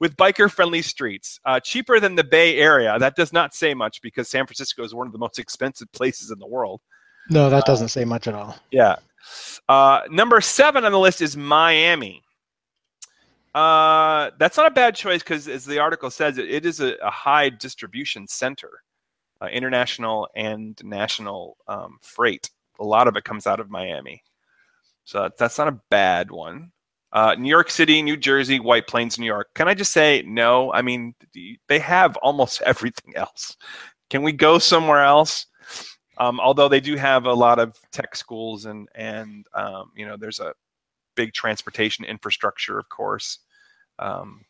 [0.00, 1.38] With biker friendly streets.
[1.44, 2.98] Uh, cheaper than the Bay Area.
[2.98, 6.30] That does not say much because San Francisco is one of the most expensive places
[6.30, 6.80] in the world.
[7.30, 8.56] No, that doesn't say much at all.
[8.70, 8.96] Yeah.
[9.68, 12.22] Uh, number seven on the list is Miami.
[13.54, 16.94] Uh, that's not a bad choice because, as the article says, it, it is a,
[17.02, 18.70] a high distribution center,
[19.40, 22.50] uh, international and national um, freight.
[22.80, 24.22] A lot of it comes out of Miami.
[25.04, 26.72] So that's not a bad one.
[27.12, 29.48] Uh, New York City, New Jersey, White Plains, New York.
[29.54, 30.72] Can I just say no?
[30.72, 31.14] I mean,
[31.68, 33.56] they have almost everything else.
[34.08, 35.46] Can we go somewhere else?
[36.18, 40.16] Um, although they do have a lot of tech schools and and um, you know
[40.16, 40.52] there's a
[41.14, 43.38] big transportation infrastructure, of course.
[43.98, 44.44] Um,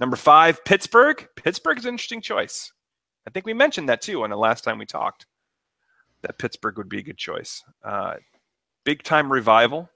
[0.00, 1.26] number five, Pittsburgh.
[1.36, 2.72] Pittsburgh is an interesting choice.
[3.26, 5.26] I think we mentioned that too on the last time we talked.
[6.22, 7.62] That Pittsburgh would be a good choice.
[7.84, 8.14] Uh,
[8.84, 9.88] big time revival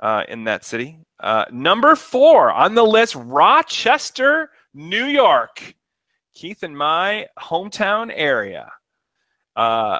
[0.00, 0.98] uh, in that city.
[1.20, 5.74] Uh, number four on the list, Rochester, New York.
[6.34, 8.70] Keith and my hometown area.
[9.54, 9.98] Uh,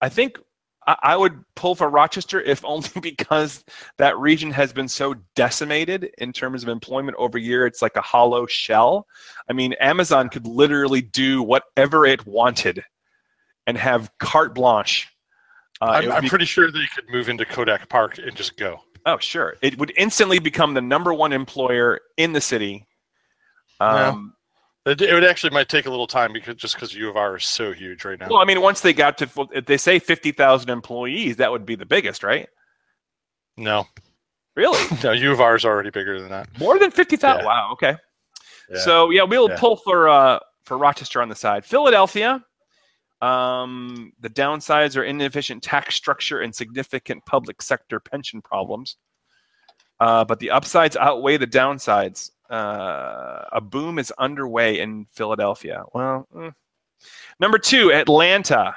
[0.00, 0.38] I think
[0.86, 3.64] I, I would pull for Rochester if only because
[3.98, 7.66] that region has been so decimated in terms of employment over year.
[7.66, 9.06] It's like a hollow shell.
[9.48, 12.84] I mean, Amazon could literally do whatever it wanted
[13.66, 15.08] and have carte blanche.
[15.82, 18.80] Uh, I'm, I'm be- pretty sure they could move into Kodak Park and just go.
[19.04, 19.56] Oh, sure.
[19.62, 22.86] It would instantly become the number one employer in the city.
[23.80, 24.34] Um,
[24.86, 27.36] It, it would actually might take a little time because just because U of R
[27.36, 28.28] is so huge right now.
[28.30, 31.74] Well, I mean, once they got to, if they say 50,000 employees, that would be
[31.74, 32.48] the biggest, right?
[33.56, 33.86] no,
[34.54, 34.78] Really?
[35.02, 36.46] no, U of R is already bigger than that.
[36.58, 37.40] More than 50,000?
[37.40, 37.46] Yeah.
[37.46, 37.96] Wow, okay.
[38.70, 38.78] Yeah.
[38.80, 39.58] So, yeah, we'll Yeah.
[39.58, 41.64] pull for uh, for Rochester on the side.
[41.64, 42.44] Philadelphia,
[43.22, 48.96] um, the downsides are inefficient tax structure and significant public sector pension problems.
[50.00, 52.32] Uh, but the upsides outweigh the downsides.
[52.50, 55.84] Uh, a boom is underway in Philadelphia.
[55.94, 56.52] Well, mm.
[57.38, 58.74] number two, Atlanta,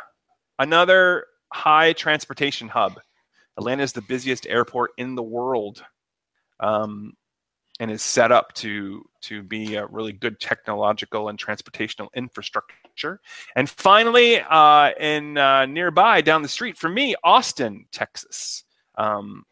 [0.59, 2.99] another high transportation hub.
[3.57, 5.83] Atlanta is the busiest airport in the world,
[6.59, 7.13] um,
[7.79, 12.75] and is set up to to be a really good technological and transportational infrastructure.
[13.55, 18.63] And finally, uh, in uh, nearby down the street from me, Austin, Texas.
[18.97, 19.45] Um,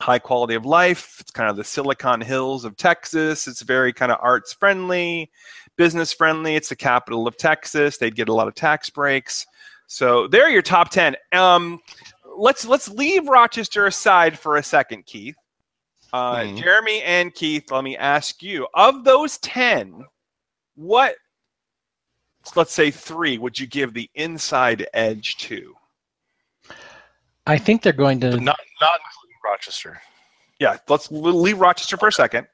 [0.00, 1.18] high quality of life.
[1.20, 3.46] It's kind of the Silicon Hills of Texas.
[3.46, 5.30] It's very kind of arts friendly,
[5.76, 6.56] business friendly.
[6.56, 7.98] It's the capital of Texas.
[7.98, 9.46] They'd get a lot of tax breaks.
[9.86, 11.14] So there are your top ten.
[11.32, 11.78] Um,
[12.36, 15.36] let's let's leave Rochester aside for a second, Keith.
[16.12, 16.58] Uh, Mhm.
[16.58, 20.04] Jeremy and Keith, let me ask you: of those ten,
[20.74, 21.14] what
[22.56, 25.74] let's say three would you give the inside edge to?
[27.46, 28.36] I think they're going But to.
[28.40, 30.00] not not including Rochester.
[30.60, 32.46] Yeah, let's leave Rochester for a second.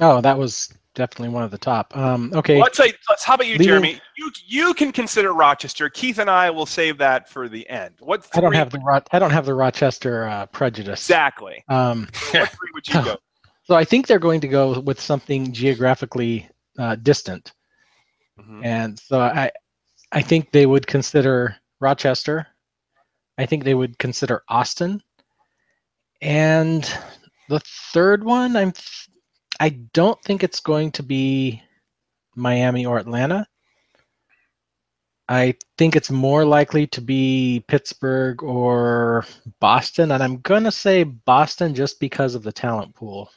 [0.00, 1.94] Oh, that was definitely one of the top.
[1.96, 3.24] Um, okay, Let's say, let's.
[3.24, 4.00] How about you, Leaving- Jeremy?
[4.16, 5.88] You you can consider Rochester.
[5.90, 7.94] Keith and I will save that for the end.
[8.00, 11.00] What I don't have the Ro- I don't have the Rochester uh, prejudice.
[11.00, 11.62] exactly?
[11.68, 13.16] Um, What three would you go?
[13.64, 17.52] so I think they're going to go with something geographically uh, distant,
[18.40, 18.64] Mhm.
[18.64, 19.50] and so I
[20.12, 22.46] I think they would consider Rochester.
[23.38, 25.02] I think they would consider Austin,
[26.20, 26.82] and
[27.48, 27.60] The
[27.92, 28.72] third one, I'm
[29.60, 31.62] I don't think it's going to be
[32.34, 33.46] Miami or Atlanta.
[35.28, 39.24] I think it's more likely to be Pittsburgh or
[39.60, 43.30] Boston, and I'm gonna say Boston just because of the talent pool.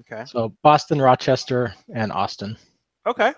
[0.00, 0.24] Okay.
[0.26, 2.56] So Boston, Rochester, and Austin.
[3.06, 3.32] Okay.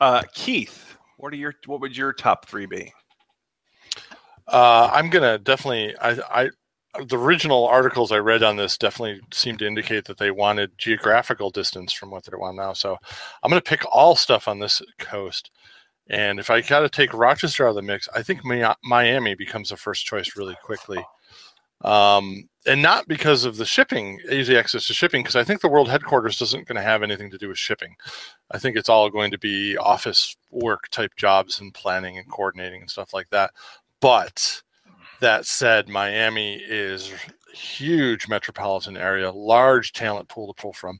[0.00, 2.92] Uh, Keith, what are your what would your top three be?
[4.48, 5.96] Uh, I'm gonna definitely.
[5.98, 6.50] I, I
[7.06, 11.50] the original articles I read on this definitely seem to indicate that they wanted geographical
[11.50, 12.72] distance from what they want now.
[12.72, 12.96] So
[13.42, 15.50] I'm gonna pick all stuff on this coast.
[16.08, 18.40] And if I got to take Rochester out of the mix, I think
[18.82, 20.98] Miami becomes a first choice really quickly.
[21.82, 25.68] Um, and not because of the shipping, easy access to shipping, because I think the
[25.68, 27.96] world headquarters isn't going to have anything to do with shipping.
[28.50, 32.82] I think it's all going to be office work type jobs and planning and coordinating
[32.82, 33.52] and stuff like that.
[34.00, 34.62] But
[35.20, 37.12] that said, Miami is
[37.52, 40.98] huge metropolitan area, large talent pool to pull from,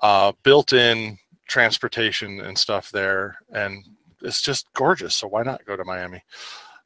[0.00, 1.18] uh, built-in
[1.48, 3.84] transportation and stuff there, and
[4.22, 5.14] it's just gorgeous.
[5.16, 6.22] So why not go to Miami?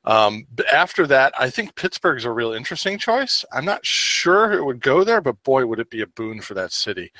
[0.05, 3.45] Um, after that, I think Pittsburgh's a real interesting choice.
[3.53, 6.55] I'm not sure it would go there, but boy, would it be a boon for
[6.55, 7.13] that city.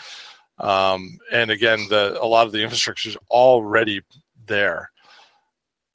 [0.59, 4.03] Um, and again, the a lot of the infrastructure is already
[4.47, 4.91] there.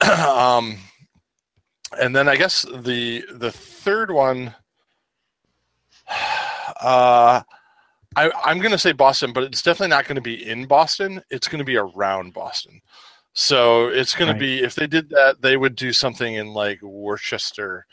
[0.00, 0.78] um,
[2.00, 4.54] and then I guess the the third one,
[6.80, 7.42] uh,
[8.16, 11.22] I, I'm going to say Boston, but it's definitely not going to be in Boston.
[11.30, 12.80] It's going to be around Boston.
[13.40, 14.34] So it's going right.
[14.34, 17.86] to be if they did that, they would do something in like Worcester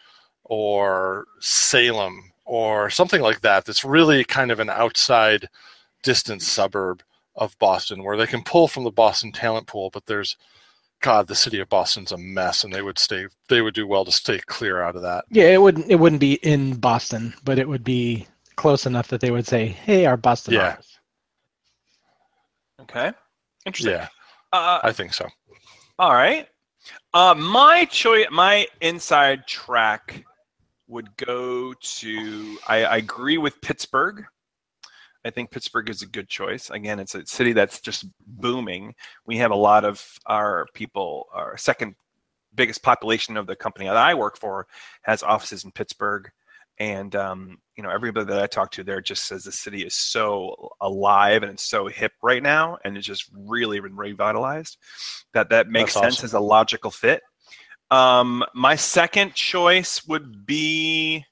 [0.43, 3.63] or Salem or something like that.
[3.63, 5.47] That's really kind of an outside
[6.01, 7.03] distance suburb
[7.35, 10.35] of Boston where they can pull from the Boston talent pool, but there's
[11.01, 13.27] God, the city of Boston's a mess, and they would stay.
[13.47, 15.25] They would do well to stay clear out of that.
[15.29, 15.85] Yeah, it wouldn't.
[15.87, 19.67] It wouldn't be in Boston, but it would be close enough that they would say,
[19.67, 20.69] "Hey, our Boston yeah.
[20.69, 20.97] office."
[22.81, 23.11] Okay,
[23.67, 23.93] interesting.
[23.93, 24.07] Yeah.
[24.51, 25.27] Uh, I think so.
[25.99, 26.47] All right.
[27.13, 30.23] Uh, my choice, my inside track
[30.87, 32.57] would go to.
[32.67, 34.25] I, I agree with Pittsburgh.
[35.23, 36.69] I think Pittsburgh is a good choice.
[36.69, 38.93] Again, it's a city that's just booming.
[39.25, 41.95] We have a lot of our people, our second
[42.53, 44.67] biggest population of the company that I work for
[45.01, 46.29] has offices in Pittsburgh
[46.79, 49.93] and um, you know everybody that I talk to there just says the city is
[49.93, 54.77] so alive and it's so hip right now, and it's just really been revitalized.
[55.33, 56.25] That that makes That's sense awesome.
[56.25, 57.21] as a logical fit.
[57.91, 61.25] Um, my second choice would be,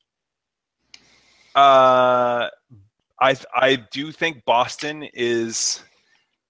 [1.56, 2.47] uh,
[3.19, 5.82] I I do think Boston is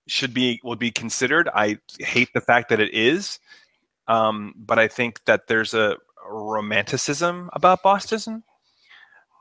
[0.08, 1.49] should be would be considered.
[1.53, 3.39] I hate the fact that it is,
[4.08, 8.43] um, but I think that there's a romanticism about Boston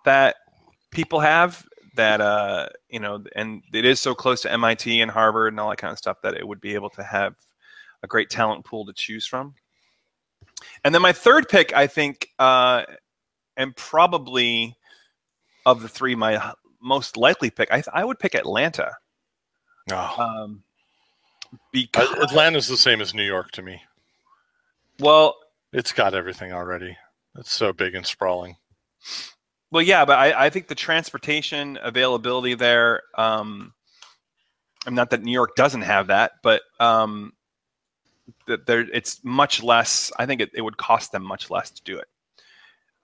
[0.05, 0.37] that
[0.91, 5.53] people have that uh, you know, and it is so close to MIT and Harvard
[5.53, 7.35] and all that kind of stuff that it would be able to have
[8.03, 9.55] a great talent pool to choose from.
[10.85, 12.85] And then my third pick, I think, uh,
[13.57, 14.77] and probably
[15.67, 18.93] of the three, my most likely pick, I, I would pick Atlanta.
[19.91, 20.15] Oh.
[20.19, 20.63] Um,
[21.73, 23.83] because Atlanta's the same as New York to me.
[24.99, 25.37] Well,
[25.73, 26.97] it's got everything already.
[27.37, 28.57] It's so big and sprawling.
[29.73, 33.05] Well, yeah, but I, I think the transportation availability there.
[33.17, 33.73] Um,
[34.87, 37.33] I'm not that New York doesn't have that, but um,
[38.47, 40.13] that there it's much less.
[40.19, 42.09] I think it, it would cost them much less to do it.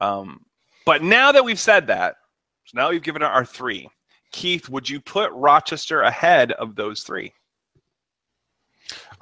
[0.02, 0.44] Um,
[0.84, 2.16] but now that we've said that,
[2.66, 3.88] so now we've given our three.
[4.30, 7.32] Keith, would you put Rochester ahead of those three?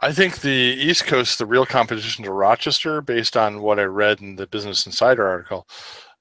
[0.00, 4.20] I think the East Coast, the real competition to Rochester, based on what I read
[4.20, 5.68] in the Business Insider article,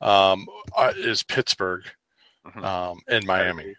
[0.01, 1.83] um, uh, is Pittsburgh
[2.45, 2.63] mm-hmm.
[2.63, 3.75] um, and Miami.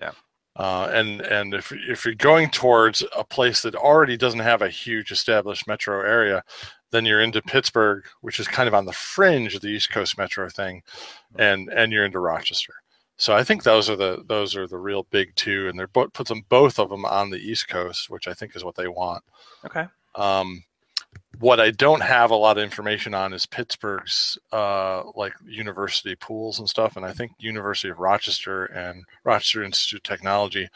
[0.00, 0.12] Yeah.
[0.56, 4.68] Uh, and and if if you're going towards a place that already doesn't have a
[4.68, 6.42] huge established metro area,
[6.90, 10.18] then you're into Pittsburgh, which is kind of on the fringe of the East Coast
[10.18, 10.82] metro thing,
[11.32, 11.40] mm-hmm.
[11.40, 12.74] and and you're into Rochester.
[13.16, 16.12] So I think those are the those are the real big two, and they're both
[16.14, 18.88] puts them both of them on the East Coast, which I think is what they
[18.88, 19.22] want.
[19.64, 19.86] Okay.
[20.14, 20.64] Um,
[21.40, 26.58] what I don't have a lot of information on is Pittsburgh's uh, like university pools
[26.58, 30.68] and stuff, and I think University of Rochester and Rochester Institute of Technology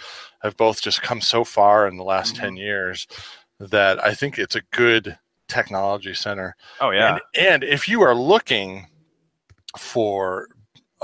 [0.42, 2.44] have both just come so far in the last mm-hmm.
[2.44, 3.06] ten years
[3.60, 5.18] that I think it's a good
[5.48, 6.56] technology center.
[6.80, 8.86] Oh yeah, and, and if you are looking
[9.76, 10.48] for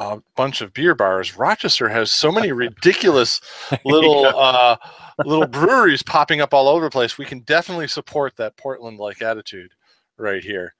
[0.01, 1.37] a bunch of beer bars.
[1.37, 3.41] Rochester has so many ridiculous
[3.85, 4.31] little yeah.
[4.31, 4.77] uh,
[5.25, 7.19] little breweries popping up all over the place.
[7.19, 9.73] We can definitely support that Portland like attitude
[10.17, 10.75] right here.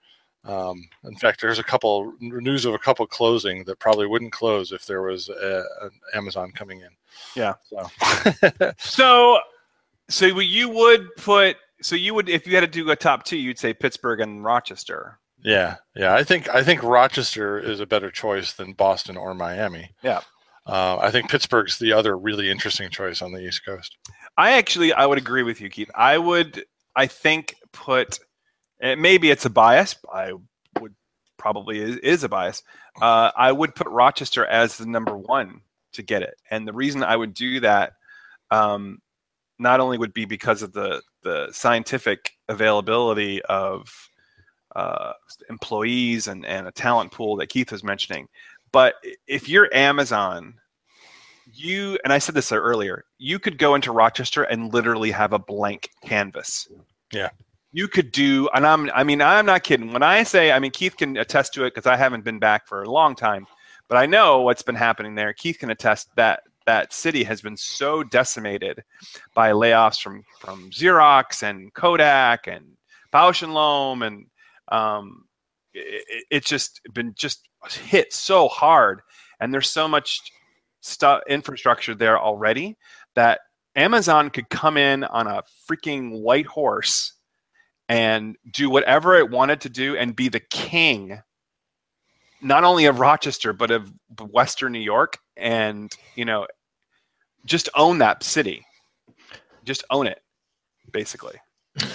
[0.45, 4.73] Um, in fact, there's a couple news of a couple closing that probably wouldn't close
[4.73, 6.89] if there was a, an Amazon coming in.
[7.37, 7.55] Yeah.
[7.65, 9.39] So So,
[10.09, 11.57] so you would put.
[11.83, 14.45] So you would, if you had to do a top two, you'd say Pittsburgh and
[14.45, 15.19] Rochester.
[15.43, 16.15] Yeah, yeah.
[16.15, 19.91] I think I think Rochester is a better choice than Boston or Miami.
[20.03, 20.21] Yeah.
[20.67, 23.97] Uh, I think Pittsburgh's the other really interesting choice on the East Coast.
[24.37, 25.91] I actually, I would agree with you, Keith.
[25.95, 28.21] I would, I think, put.
[28.81, 29.97] Maybe it's a bias.
[30.13, 30.33] I
[30.81, 30.95] would
[31.39, 32.63] probably is, is a bias.
[33.01, 35.61] Uh, I would put Rochester as the number one
[35.95, 37.95] to get it, and the reason I would do that,
[38.51, 38.99] um,
[39.59, 43.93] not only would be because of the the scientific availability of
[44.77, 45.13] uh,
[45.49, 48.29] employees and, and a talent pool that Keith was mentioning,
[48.73, 48.95] but
[49.27, 50.55] if you're Amazon,
[51.53, 55.39] you and I said this earlier, you could go into Rochester and literally have a
[55.39, 56.69] blank canvas.
[57.13, 57.31] Yeah.
[57.73, 59.93] You could do, and I'm, I mean, I'm not kidding.
[59.93, 62.67] When I say, I mean, Keith can attest to it because I haven't been back
[62.67, 63.47] for a long time,
[63.89, 65.33] but I know what's been happening there.
[65.33, 68.83] Keith can attest that that city has been so decimated
[69.35, 72.77] by layoffs from from Xerox and Kodak and
[73.13, 74.27] Bausch and Lomb, and
[74.71, 75.25] um,
[75.75, 79.01] it, it's just been just hit so hard.
[79.41, 80.21] And there's so much
[80.81, 82.77] stuff infrastructure there already
[83.15, 83.41] that
[83.77, 87.15] Amazon could come in on a freaking white horse
[87.89, 91.21] and do whatever it wanted to do and be the king
[92.43, 93.93] not only of Rochester but of
[94.31, 96.47] Western New York and you know
[97.45, 98.65] just own that city
[99.65, 100.21] just own it
[100.93, 101.37] basically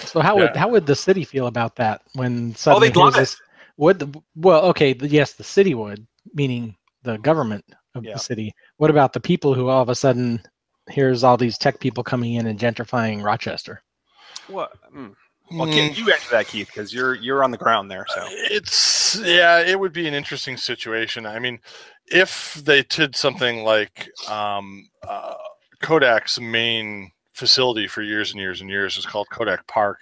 [0.04, 3.14] So how would how would the city feel about that when suddenly Oh, they'd love
[3.14, 3.40] here's this-
[3.76, 8.14] would the, well okay the, yes the city would meaning the government of Yeah.
[8.14, 8.52] the city.
[8.78, 10.42] What about the people who all of a sudden
[10.88, 13.82] here's all these tech people coming in and gentrifying Rochester?
[14.48, 15.12] what mm.
[15.52, 19.16] well Keith, you answer that Keith because you're you're on the ground there so It's
[19.22, 21.26] yeah, it would be an interesting situation.
[21.26, 21.60] I mean,
[22.06, 25.34] if they did something like um, uh,
[25.82, 30.00] Kodak's main facility for years and years and years is called Kodak Park,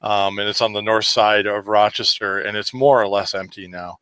[0.00, 3.68] um, and it's on the north side of Rochester, and it's more or less empty
[3.68, 3.98] now.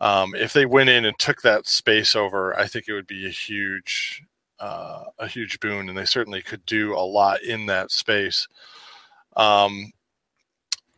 [0.00, 3.26] Um, if they went in and took that space over, I think it would be
[3.26, 4.22] a huge,
[4.58, 8.48] uh, a huge boon, and they certainly could do a lot in that space.
[9.36, 9.92] Um,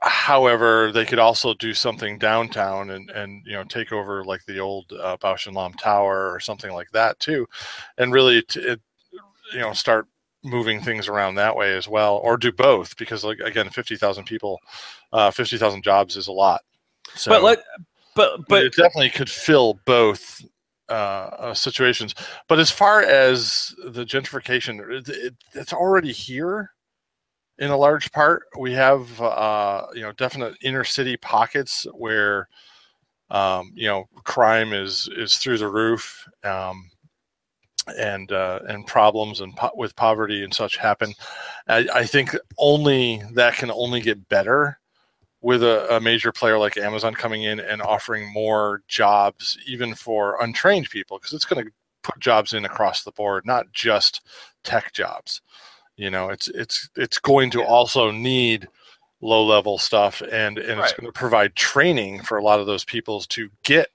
[0.01, 4.61] however, they could also do something downtown and, and you know take over like the
[4.61, 7.47] old uh, Bausch and Lomb Tower or something like that too,
[7.99, 8.81] and really t- it,
[9.53, 10.07] you know start
[10.45, 14.25] moving things around that way as well, or do both because like again, fifty thousand
[14.25, 14.61] people,
[15.13, 16.63] uh, fifty thousand jobs is a lot.
[17.15, 17.59] So, but let
[18.15, 20.43] but but but it definitely could fill both
[20.89, 22.15] uh, uh, situations.
[22.49, 26.71] But as far as the gentrification, it, it, it's already here
[27.59, 28.43] in a large part.
[28.59, 32.49] We have uh, you know definite inner city pockets where
[33.31, 36.29] um, you know crime is is through the roof.
[36.45, 36.91] Um,
[37.89, 41.15] and uh, and problems and po- with poverty and such happen.
[41.69, 44.79] I, I think only that can only get better
[45.41, 50.41] with a, a major player like Amazon coming in and offering more jobs, even for
[50.41, 54.21] untrained people, because it's going to put jobs in across the board, not just
[54.63, 55.43] tech jobs.
[55.97, 58.69] You know, it's it's it's going to also need
[59.21, 62.85] low level stuff, and and it's going to provide training for a lot of those
[62.85, 63.89] people to get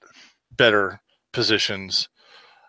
[0.56, 1.00] better
[1.32, 2.08] positions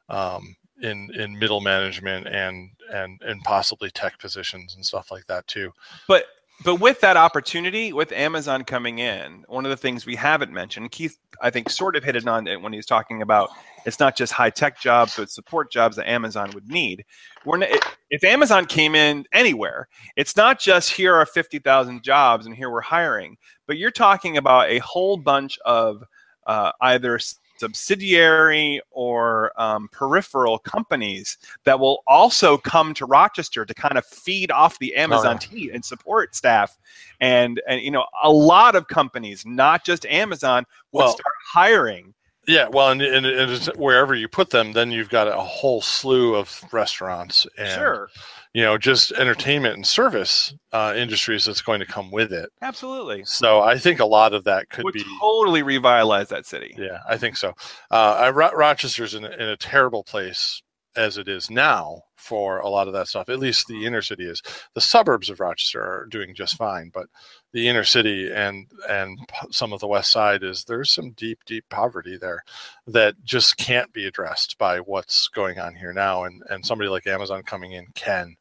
[0.09, 5.47] um, in in middle management and and and possibly tech positions and stuff like that
[5.47, 5.71] too.
[6.07, 6.25] But
[6.63, 10.91] but with that opportunity, with Amazon coming in, one of the things we haven't mentioned,
[10.91, 13.49] Keith, I think, sort of hit it on it when he was talking about
[13.85, 17.05] it's not just high tech jobs, but support jobs that Amazon would need.
[17.45, 17.65] We're
[18.09, 19.87] if Amazon came in anywhere,
[20.17, 24.35] it's not just here are fifty thousand jobs and here we're hiring, but you're talking
[24.35, 26.03] about a whole bunch of
[26.45, 27.19] uh, either
[27.59, 34.51] subsidiary or um, peripheral companies that will also come to Rochester to kind of feed
[34.51, 36.77] off the Amazon team and support staff.
[37.19, 42.13] And, and you know, a lot of companies, not just Amazon, will Well- start hiring.
[42.47, 46.35] Yeah, well, and, and, and wherever you put them, then you've got a whole slew
[46.35, 48.09] of restaurants and Sure,
[48.53, 52.49] you know just entertainment and service uh, industries that's going to come with it.
[52.61, 53.23] absolutely.
[53.25, 55.05] So I think a lot of that could Would be.
[55.19, 56.73] totally revitalize that city.
[56.77, 57.49] Yeah, I think so.
[57.91, 60.61] Uh, I, Ro- Rochester's in, in a terrible place
[60.99, 63.29] as it is now for a lot of that stuff.
[63.29, 64.41] At least the inner city is.
[64.75, 67.07] The suburbs of Rochester are doing just fine, but
[67.53, 69.17] the inner city and and
[69.49, 72.43] some of the west side is there's some deep, deep poverty there
[72.87, 76.25] that just can't be addressed by what's going on here now.
[76.25, 78.35] And and somebody like Amazon coming in can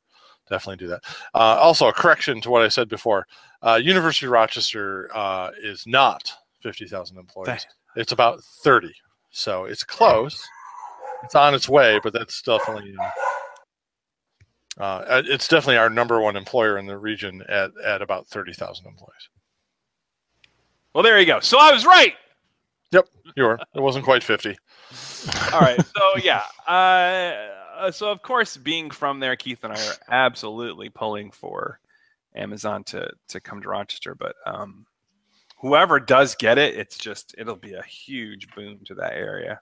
[0.50, 1.02] definitely do that.
[1.32, 3.24] Uh, also, a correction to what I said before:
[3.62, 7.66] uh, University of Rochester uh, is not fifty thousand employees.
[7.94, 8.94] It's about thirty,
[9.30, 10.42] so it's close.
[11.24, 12.94] It's on its way, but that's definitely.
[14.78, 18.52] Uh, uh, it's definitely our number one employer in the region at, at about thirty
[18.52, 19.28] thousand employees.
[20.94, 21.40] Well, there you go.
[21.40, 22.14] So I was right.
[22.92, 23.58] Yep, you were.
[23.74, 24.56] It wasn't quite fifty.
[25.52, 25.80] All right.
[25.84, 26.44] So yeah.
[26.66, 31.80] Uh, so of course, being from there, Keith and I are absolutely pulling for
[32.34, 34.14] Amazon to to come to Rochester.
[34.14, 34.86] But um,
[35.60, 39.60] whoever does get it, it's just it'll be a huge boom to that area.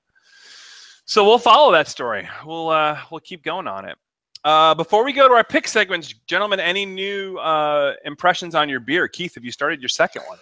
[1.06, 2.28] So we'll follow that story.
[2.44, 3.96] We'll uh, we'll keep going on it.
[4.44, 8.80] Uh, before we go to our pick segments, gentlemen, any new uh, impressions on your
[8.80, 9.08] beer?
[9.08, 10.38] Keith, have you started your second one?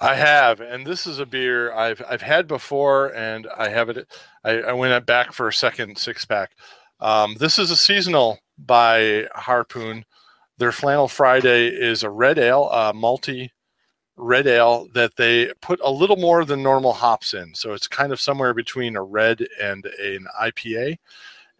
[0.00, 4.08] I have, and this is a beer I've I've had before, and I have it.
[4.44, 6.52] I, I went back for a second six pack.
[6.98, 10.04] Um, this is a seasonal by Harpoon.
[10.58, 13.50] Their Flannel Friday is a red ale, a malty
[14.20, 18.12] red ale that they put a little more than normal hops in, so it's kind
[18.12, 20.98] of somewhere between a red and an IPA.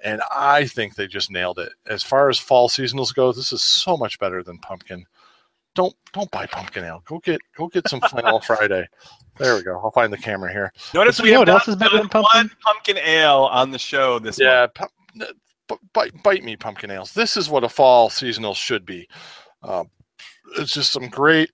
[0.03, 1.73] And I think they just nailed it.
[1.87, 5.05] As far as fall seasonals go, this is so much better than pumpkin
[5.75, 7.03] don't don't buy pumpkin ale.
[7.07, 8.89] Go get go get some flannel Friday.
[9.39, 9.81] There we go.
[9.83, 10.73] I'll find the camera here.
[10.95, 12.39] Notice You we have else not is better done than pumpkin?
[12.41, 14.49] one pumpkin ale on the show this month.
[14.49, 15.27] Yeah, pu-
[15.69, 17.13] b- bite bite me pumpkin ales.
[17.13, 19.09] This is what a fall seasonal should be.
[19.63, 19.85] Uh,
[20.59, 21.51] it's just some great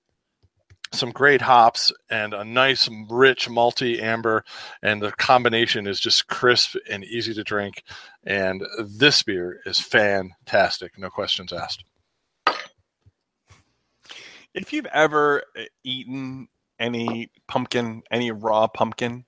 [0.92, 4.44] some great hops and a nice rich malty amber
[4.82, 7.82] and the combination is just crisp and easy to drink
[8.24, 11.84] and this beer is fantastic no questions asked
[14.56, 16.48] If you've ever uh, eaten
[16.80, 19.26] any pumpkin, any raw pumpkin,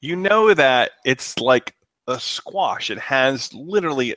[0.00, 1.74] you know that it's like
[2.06, 2.88] a squash.
[2.88, 4.16] It has literally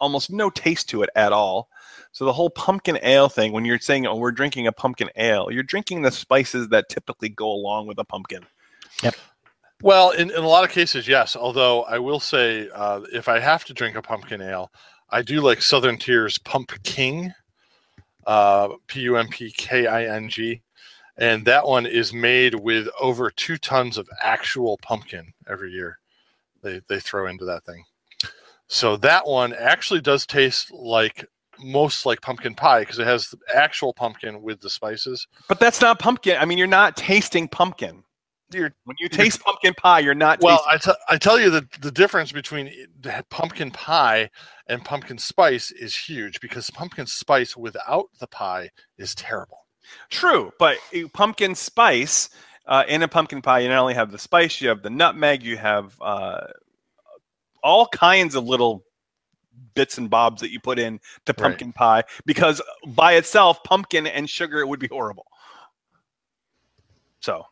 [0.00, 1.68] almost no taste to it at all.
[2.12, 5.50] So the whole pumpkin ale thing, when you're saying, "Oh, we're drinking a pumpkin ale,"
[5.50, 8.44] you're drinking the spices that typically go along with a pumpkin.
[9.02, 9.14] Yep.
[9.82, 11.36] Well, in, in a lot of cases, yes.
[11.36, 14.72] Although I will say, uh, if I have to drink a pumpkin ale,
[15.10, 17.32] I do like Southern Tier's Pump King,
[18.26, 20.62] uh, P U M P K I N G.
[21.16, 25.98] And that one is made with over two tons of actual pumpkin every year.
[26.62, 27.84] They, they throw into that thing.
[28.68, 31.24] So that one actually does taste like
[31.62, 35.26] most like pumpkin pie because it has the actual pumpkin with the spices.
[35.48, 36.36] But that's not pumpkin.
[36.38, 38.04] I mean, you're not tasting pumpkin.
[38.50, 40.40] You're When you taste pumpkin pie, you're not.
[40.40, 44.30] Well, tasting I, t- I tell you the, the difference between the pumpkin pie
[44.68, 49.66] and pumpkin spice is huge because pumpkin spice without the pie is terrible.
[50.10, 50.78] True, but
[51.12, 52.30] pumpkin spice
[52.66, 55.42] uh, in a pumpkin pie, you not only have the spice, you have the nutmeg,
[55.42, 56.46] you have uh,
[57.62, 58.84] all kinds of little
[59.74, 61.36] bits and bobs that you put in to Right.
[61.38, 65.26] pumpkin pie because by itself, pumpkin and sugar it would be horrible.
[67.20, 67.44] So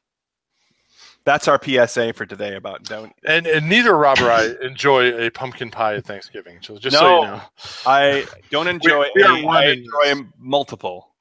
[1.24, 3.12] that's our PSA for today about don't.
[3.26, 6.58] And, and neither Rob or I enjoy a pumpkin pie at Thanksgiving.
[6.62, 7.40] So just so you know.
[7.84, 9.06] I don't enjoy.
[9.14, 11.12] we are a- I enjoy multiple.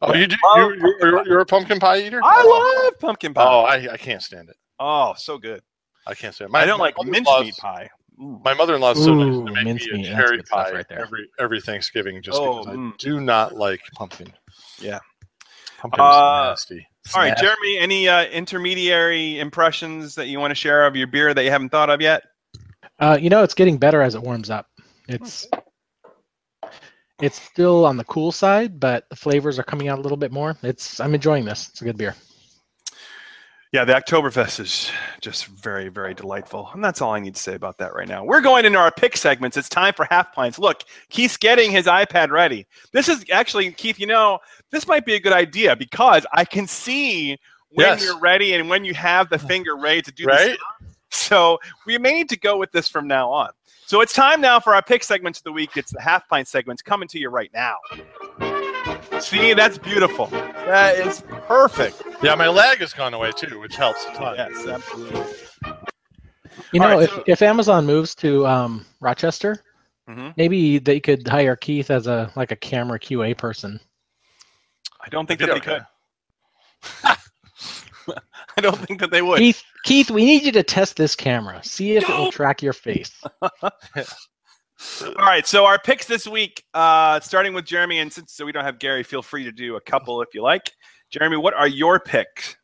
[0.00, 0.36] Oh, you do?
[0.56, 2.20] You, you're, you're a pumpkin pie eater?
[2.22, 2.44] I
[2.84, 3.42] love pumpkin pie.
[3.44, 4.56] Oh, I, I can't stand it.
[4.78, 5.60] Oh, so good.
[6.06, 6.56] I can't stand it.
[6.56, 7.88] I don't like mother-in-law's- mincemeat pie.
[8.20, 8.40] Ooh.
[8.44, 11.00] My mother-in-law's so nice to make me mincemeat, a that's cherry good pie right there.
[11.00, 12.92] every every Thanksgiving just Oh, because mm.
[12.92, 14.32] I do not like pumpkin.
[14.80, 14.98] Yeah.
[15.78, 16.86] Pumpkin Uh, is nasty.
[17.04, 17.46] It's All right, nasty.
[17.46, 21.50] Jeremy, any uh, intermediary impressions that you want to share of your beer that you
[21.50, 22.24] haven't thought of yet?
[22.98, 24.66] Uh, you know, it's getting better as it warms up.
[25.06, 25.46] It's
[27.22, 30.32] it's still on the cool side, but the flavors are coming out a little bit
[30.32, 30.56] more.
[30.62, 31.68] It's I'm enjoying this.
[31.68, 32.14] It's a good beer.
[33.72, 34.90] Yeah, the Oktoberfest is
[35.20, 36.70] just very, very delightful.
[36.72, 38.24] And that's all I need to say about that right now.
[38.24, 39.56] We're going into our pick segments.
[39.56, 40.58] It's time for half pints.
[40.58, 42.66] Look, Keith's getting his iPad ready.
[42.92, 44.38] This is actually, Keith, you know,
[44.70, 47.36] this might be a good idea because I can see
[47.70, 48.02] when Yes.
[48.04, 50.50] you're ready and when you have the finger ready to do Right?
[50.50, 50.58] this.
[51.10, 53.50] So we may need to go with this from now on.
[53.86, 55.76] So it's time now for our pick segments of the week.
[55.76, 57.76] It's the half pint segments coming to you right now.
[59.20, 60.26] See, that's beautiful.
[60.26, 62.02] That is perfect.
[62.22, 64.34] Yeah, my lag has gone away too, which helps a ton.
[64.36, 65.24] Yes, absolutely.
[66.72, 69.62] You All know, right, if, so- if Amazon moves to um, Rochester,
[70.08, 70.34] Mhm.
[70.36, 73.78] maybe they could hire Keith as a like a camera QA person.
[75.00, 75.84] I don't think It'd that they okay.
[78.06, 78.16] could.
[78.56, 79.38] I don't think that they would.
[79.38, 81.60] Keith, Keith, we need you to test this camera.
[81.62, 83.22] See if it will track your face.
[85.02, 88.64] All right, so our picks this week, uh, starting with Jeremy, and since we don't
[88.64, 90.70] have Gary, feel free to do a couple if you like.
[91.10, 92.56] Jeremy, what are your picks?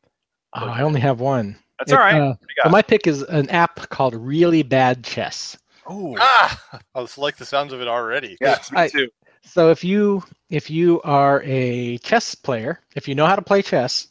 [0.55, 1.57] Oh, I only have one.
[1.79, 2.15] That's It, all right.
[2.15, 2.69] uh, What do you got?
[2.69, 5.57] so my pick is an app called Really Bad Chess.
[5.89, 8.37] Oh, Ah, I like the sounds of it already.
[8.41, 9.09] yes, me I- too.
[9.47, 13.61] So if you if you are a chess player, if you know how to play
[13.61, 14.09] chess,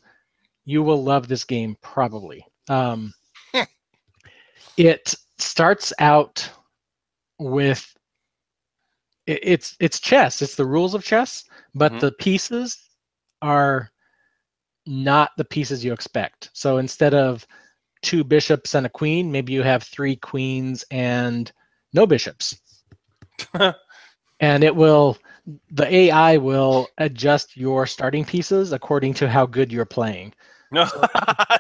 [0.66, 2.46] you will love this game probably.
[2.70, 3.14] Um,
[4.78, 6.48] it starts out
[7.40, 7.93] with
[9.26, 10.42] it, it's it's chess.
[10.42, 12.00] It's the rules of chess, but Mhm.
[12.00, 12.90] the pieces
[13.42, 13.90] are
[14.86, 16.50] not the pieces you expect.
[16.54, 17.46] So instead of
[18.02, 21.52] two bishops and a queen, maybe you have three queens and
[21.94, 22.60] no bishops.
[24.40, 25.18] and it will
[25.72, 30.34] the AI will adjust your starting pieces according to how good you're playing.
[30.72, 30.86] No.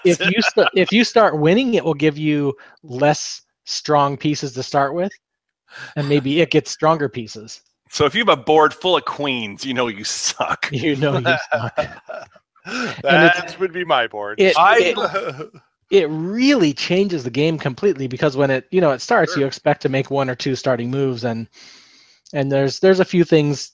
[0.03, 2.53] If you st- if you start winning, it will give you
[2.83, 5.13] less strong pieces to start with,
[5.95, 7.61] and maybe it gets stronger pieces.
[7.89, 10.69] so if you have a board full of queens, you know you suck.
[10.71, 11.75] You know you suck.
[13.01, 14.39] that would be my board.
[14.39, 15.49] It, I- it
[15.89, 19.81] it really changes the game completely because when it you know it starts, you expect
[19.83, 21.47] to make one or two starting moves, and
[22.33, 23.73] and there's there's a few things.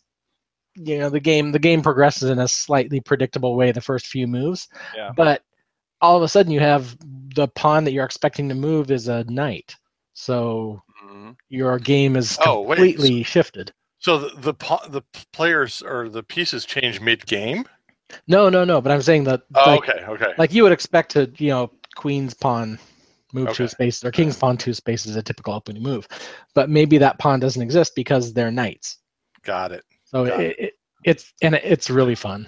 [0.76, 4.28] You know the game the game progresses in a slightly predictable way the first few
[4.28, 5.12] moves, Yeah.
[5.16, 5.44] but
[6.02, 6.96] all of a sudden you have
[7.36, 9.76] the pawn that you're expecting to move is a knight,
[10.14, 11.36] so Mhm.
[11.50, 13.74] your game is Oh, wait, completely shifted.
[13.98, 15.02] so the the the
[15.34, 17.66] players or the pieces change mid game.
[18.28, 18.82] No, no, no.
[18.82, 20.34] But I'm saying that Oh, like, okay, okay.
[20.38, 22.80] like you would expect to, you know, queen's pawn
[23.34, 26.08] move two spaces or king's pawn two spaces is a typical opening move,
[26.56, 28.98] but maybe that pawn doesn't exist because they're knights.
[29.44, 29.84] Got it.
[30.06, 32.48] So Got it, it, it's and it's really fun.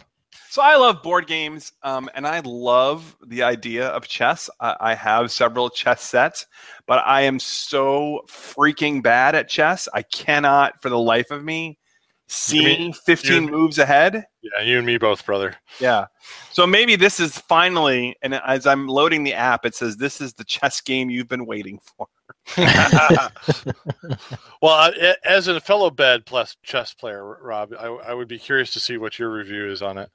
[0.52, 4.50] So I love board games, um, and I love the idea of chess.
[4.60, 6.46] I, I have several chess sets,
[6.88, 9.88] but I am so freaking bad at chess.
[9.94, 11.80] I cannot, for the life of me,
[12.28, 14.26] see 15 you- moves ahead.
[14.42, 15.56] Yeah, you and me both, brother.
[15.80, 16.08] Yeah.
[16.52, 20.34] So maybe this is finally, and as I'm loading the app, it says this is
[20.34, 22.08] the chess game you've been waiting for.
[24.62, 24.92] well,
[25.24, 28.98] as a fellow bad plus chess player, Rob, I, I would be curious to see
[28.98, 30.10] what your review is on it.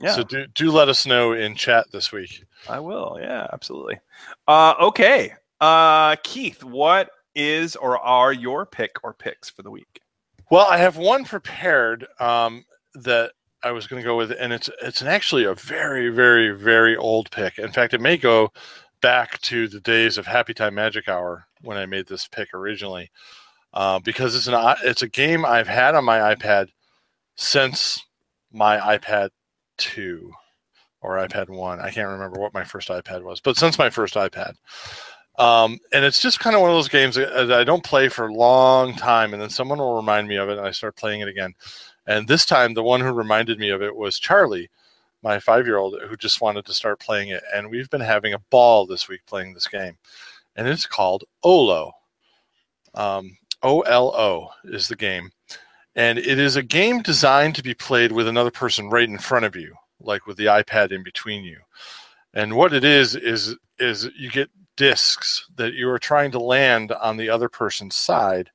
[0.00, 2.44] Yeah, So do do let us know in chat this week.
[2.68, 3.18] I will.
[3.20, 4.00] Yeah, absolutely.
[4.48, 5.32] Uh, okay.
[5.60, 10.00] Uh, Keith, what is or are your pick or picks for the week?
[10.50, 12.64] Well, I have one prepared um,
[12.94, 16.50] that I was going to go with, and it's it's an actually a very very
[16.50, 17.58] very old pick.
[17.58, 18.52] In fact, it may go
[19.02, 23.10] back to the days of Happy Time Magic Hour when I made this pick originally,
[23.74, 26.68] uh, because it's an it's a game I've had on my iPad
[27.36, 28.02] since
[28.52, 29.30] my iPad
[29.76, 30.32] two
[31.02, 31.80] or iPad one.
[31.80, 34.54] I can't remember what my first iPad was, but since my first iPad.
[35.38, 38.08] Um, and it's just kind of one of those games that that I don't play
[38.08, 40.96] for a long time, and then someone will remind me of it, and I start
[40.96, 41.54] playing it again.
[42.06, 44.70] And this time, the one who reminded me of it was Charlie,
[45.22, 47.42] my five-year-old, who just wanted to start playing it.
[47.54, 49.96] And we've been having a ball this week playing this game,
[50.56, 51.92] and it's called Olo.
[52.94, 55.30] Um, O L O is the game,
[55.94, 59.44] and it is a game designed to be played with another person right in front
[59.44, 61.58] of you, like with the iPad in between you.
[62.34, 66.92] And what it is is is you get discs that you are trying to land
[66.92, 68.50] on the other person's side.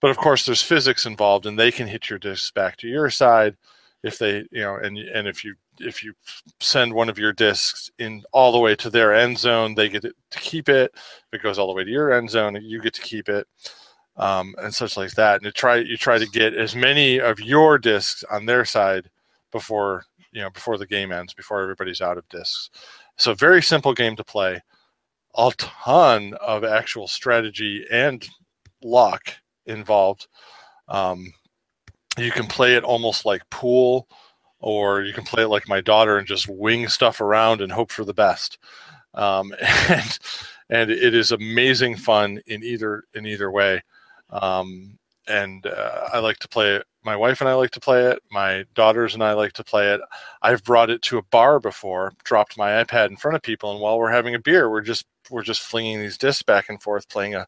[0.00, 3.10] But of course, there's physics involved, and they can hit your discs back to your
[3.10, 3.56] side
[4.02, 6.14] if they, you know, and and if you if you
[6.60, 10.02] send one of your discs in all the way to their end zone, they get
[10.02, 10.92] to keep it.
[10.94, 13.46] If it goes all the way to your end zone, you get to keep it,
[14.16, 15.36] um, and such like that.
[15.36, 19.10] And you try you try to get as many of your discs on their side
[19.52, 22.70] before you know before the game ends, before everybody's out of discs.
[23.16, 24.60] So very simple game to play
[25.36, 28.26] a ton of actual strategy and
[28.82, 29.34] luck
[29.66, 30.26] involved.
[30.88, 31.32] Um,
[32.18, 34.08] you can play it almost like pool,
[34.60, 37.90] or you can play it like my daughter and just wing stuff around and hope
[37.90, 38.58] for the best.
[39.14, 39.52] Um,
[39.88, 40.18] and
[40.70, 43.82] and it is amazing fun in either in either way.
[44.30, 46.86] Um, and uh, I like to play it.
[47.02, 48.22] My wife and I like to play it.
[48.30, 50.00] My daughters and I like to play it.
[50.42, 53.80] I've brought it to a bar before, dropped my iPad in front of people, and
[53.80, 57.08] while we're having a beer, we're just we're just flinging these discs back and forth,
[57.08, 57.46] playing a,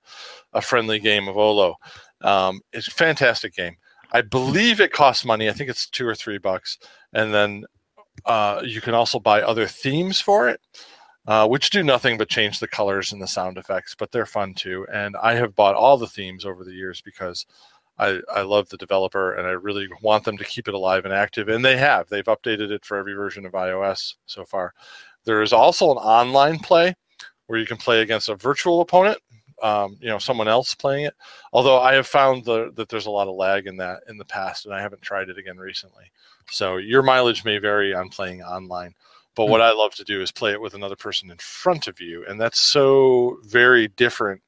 [0.52, 1.76] a friendly game of Olo.
[2.20, 3.76] Um, it's a fantastic game.
[4.12, 5.48] I believe it costs money.
[5.48, 6.78] I think it's two or three bucks,
[7.12, 7.64] and then
[8.26, 10.60] uh, you can also buy other themes for it,
[11.26, 14.54] uh, which do nothing but change the colors and the sound effects, but they're fun
[14.54, 14.86] too.
[14.92, 17.46] And I have bought all the themes over the years because
[17.98, 21.14] I, I love the developer and I really want them to keep it alive and
[21.14, 21.48] active.
[21.48, 22.08] And they have.
[22.08, 24.72] They've updated it for every version of iOS so far.
[25.24, 26.94] There is also an online play
[27.46, 29.18] where you can play against a virtual opponent,
[29.62, 31.14] um, you know, someone else playing it.
[31.52, 34.24] Although I have found the, that there's a lot of lag in that in the
[34.24, 36.10] past, and I haven't tried it again recently.
[36.50, 38.94] So your mileage may vary on playing online.
[39.34, 42.00] But what I love to do is play it with another person in front of
[42.00, 44.42] you, and that's so very different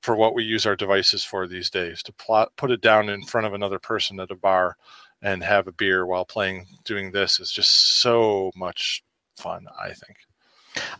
[0.00, 2.02] for what we use our devices for these days.
[2.04, 4.76] To plot, put it down in front of another person at a bar
[5.20, 9.02] and have a beer while playing, doing this is just so much
[9.36, 9.66] fun.
[9.78, 10.16] I think.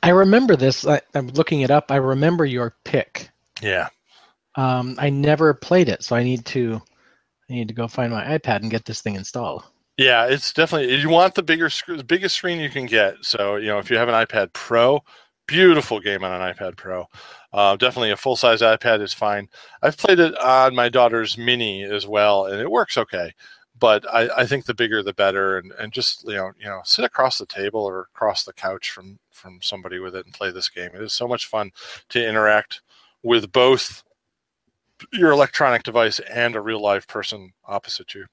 [0.02, 0.86] I remember this.
[0.86, 1.90] I, I'm looking it up.
[1.90, 3.30] I remember your pick.
[3.62, 3.88] Yeah.
[4.56, 6.80] Um, I never played it, so I need to
[7.48, 9.64] I need to go find my iPad and get this thing installed.
[9.96, 11.70] Yeah, it's definitely you want the bigger
[12.06, 13.16] biggest screen you can get.
[13.22, 15.02] So you know if you have an iPad Pro,
[15.46, 17.06] beautiful game on an iPad Pro.
[17.52, 19.48] Uh, definitely a full size iPad is fine.
[19.82, 23.32] I've played it on my daughter's Mini as well, and it works okay.
[23.78, 26.80] But I, I think the bigger the better, and, and just you know you know
[26.84, 30.50] sit across the table or across the couch from from somebody with it and play
[30.50, 30.90] this game.
[30.94, 31.70] It is so much fun
[32.10, 32.80] to interact
[33.26, 34.04] with both
[35.12, 38.24] your electronic device and a real live person opposite you.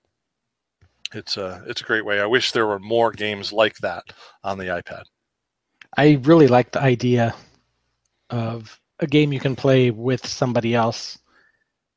[1.13, 2.21] It's a it's a great way.
[2.21, 4.03] I wish there were more games like that
[4.43, 5.03] on the iPad.
[5.97, 7.35] I really like the idea
[8.29, 11.17] of a game you can play with somebody else,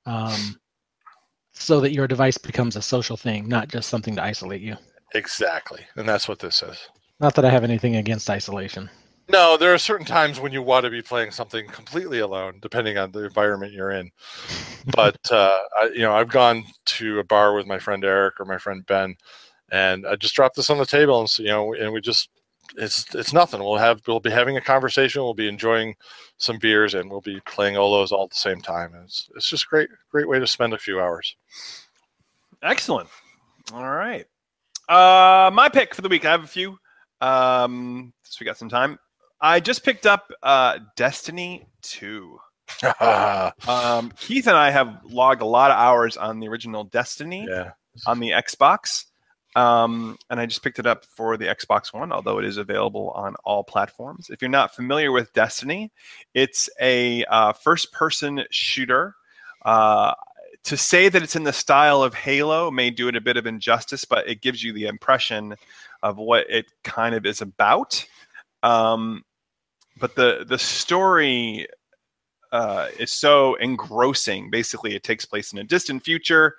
[0.06, 0.58] um,
[1.52, 4.76] so that your device becomes a social thing, not just something to isolate you.
[5.14, 6.78] Exactly, and that's what this is.
[7.20, 8.90] Not that I have anything against isolation.
[9.28, 12.96] No, there are certain times when you want to be playing something completely alone, depending
[12.96, 14.10] on the environment you're in.
[14.94, 18.44] But uh, I, you know, I've gone to a bar with my friend Eric or
[18.44, 19.16] my friend Ben,
[19.72, 22.28] and I just dropped this on the table, and so, you know, and we just
[22.76, 23.58] it's it's nothing.
[23.60, 25.22] We'll have we'll be having a conversation.
[25.22, 25.96] We'll be enjoying
[26.38, 28.94] some beers, and we'll be playing Olos all at the same time.
[28.94, 31.36] And it's it's just great great way to spend a few hours.
[32.62, 33.08] Excellent.
[33.72, 34.26] All right.
[34.88, 36.24] Uh, my pick for the week.
[36.24, 36.78] I have a few.
[37.20, 38.98] Um, so we got some time.
[39.40, 42.38] I just picked up uh, Destiny 2.
[43.68, 47.70] Um, Keith and I have logged a lot of hours on the original Destiny yeah,
[48.06, 49.04] on the Xbox.
[49.54, 53.10] Um, and I just picked it up for the Xbox One, although it is available
[53.10, 54.28] on all platforms.
[54.28, 55.92] If you're not familiar with Destiny,
[56.34, 59.14] it's a uh, first person shooter.
[59.64, 60.12] Uh,
[60.64, 63.46] to say that it's in the style of Halo may do it a bit of
[63.46, 65.54] injustice, but it gives you the impression
[66.02, 68.04] of what it kind of is about.
[68.66, 69.22] Um,
[69.98, 71.68] but the the story
[72.52, 74.50] uh, is so engrossing.
[74.50, 76.56] Basically, it takes place in a distant future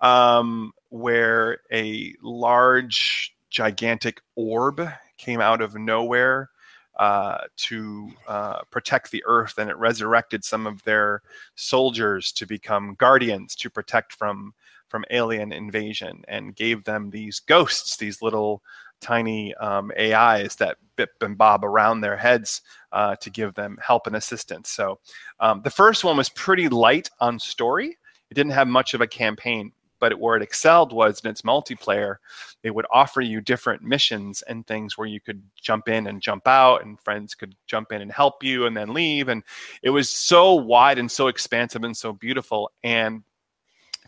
[0.00, 4.86] um, where a large, gigantic orb
[5.16, 6.50] came out of nowhere
[6.98, 11.22] uh, to uh, protect the Earth, and it resurrected some of their
[11.54, 14.52] soldiers to become guardians to protect from
[14.88, 18.62] from alien invasion, and gave them these ghosts, these little
[19.00, 24.06] tiny um, AIs that bip and bob around their heads uh, to give them help
[24.06, 24.70] and assistance.
[24.70, 24.98] So
[25.40, 27.98] um, the first one was pretty light on story.
[28.30, 32.16] It didn't have much of a campaign, but where it excelled was in its multiplayer.
[32.62, 36.48] They would offer you different missions and things where you could jump in and jump
[36.48, 39.28] out, and friends could jump in and help you and then leave.
[39.28, 39.42] And
[39.82, 42.70] it was so wide and so expansive and so beautiful.
[42.82, 43.22] And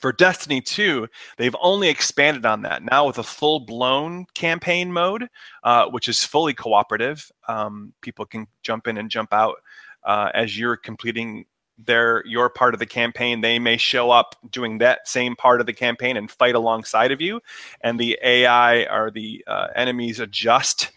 [0.01, 5.29] for Destiny 2, they've only expanded on that now with a full blown campaign mode,
[5.65, 7.31] uh, which is fully cooperative.
[7.49, 9.57] Um, people can jump in and jump out
[10.05, 11.45] uh, as you're completing
[11.79, 13.41] their your part of the campaign.
[13.41, 17.21] They may show up doing that same part of the campaign and fight alongside of
[17.21, 17.41] you,
[17.83, 20.91] and the AI or the uh, enemies adjust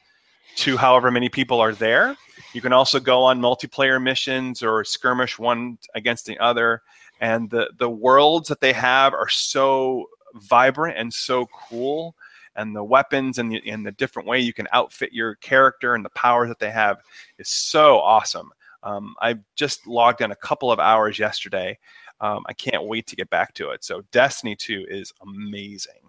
[0.57, 2.15] to however many people are there.
[2.53, 6.81] You can also go on multiplayer missions or skirmish one against the other
[7.21, 12.15] and the the worlds that they have are so vibrant and so cool
[12.57, 16.03] and the weapons and the, and the different way you can outfit your character and
[16.03, 16.97] the powers that they have
[17.37, 18.49] is so awesome
[18.83, 21.77] um, i just logged in a couple of hours yesterday
[22.19, 26.01] um, i can't wait to get back to it so destiny 2 is amazing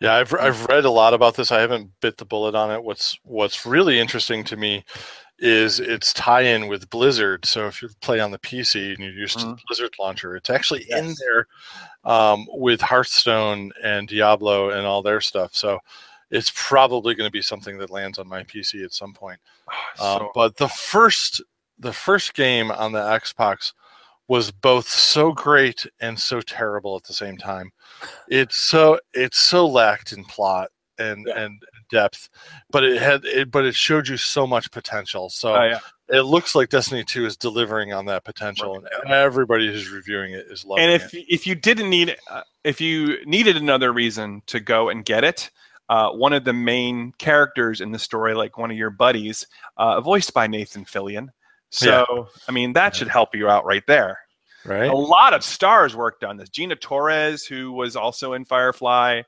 [0.00, 1.50] Yeah, I've I've read a lot about this.
[1.50, 2.84] I haven't bit the bullet on it.
[2.84, 4.84] What's What's really interesting to me
[5.38, 7.44] is its tie-in with Blizzard.
[7.44, 9.60] So if you play on the PC and you're use the Mhm.
[9.68, 11.46] Blizzard launcher, it's actually in there
[12.04, 15.54] um, with Hearthstone and Diablo and all their stuff.
[15.54, 15.78] So
[16.30, 19.40] it's probably going to be something that lands on my PC at some point.
[20.00, 21.42] Um, So- but the first
[21.78, 23.74] the first game on the Xbox
[24.28, 27.70] was both so great and so terrible at the same time.
[28.28, 31.38] It's so it's so lacked in plot and Yeah.
[31.42, 32.28] and depth,
[32.70, 35.28] but it had it but it showed you so much potential.
[35.30, 35.78] So oh, yeah.
[36.08, 40.46] it looks like Destiny 2 is delivering on that potential and everybody who's reviewing it
[40.50, 41.24] is loving and if it.
[41.28, 45.50] if you didn't need uh, if you needed another reason to go and get it
[45.88, 50.00] uh, one of the main characters in the story like one of your buddies uh,
[50.00, 51.28] voiced by nathan fillion
[51.70, 54.18] so i mean that should help you out right there
[54.64, 54.90] Right?
[54.90, 59.22] a lot of stars worked on this gina torres who was also in firefly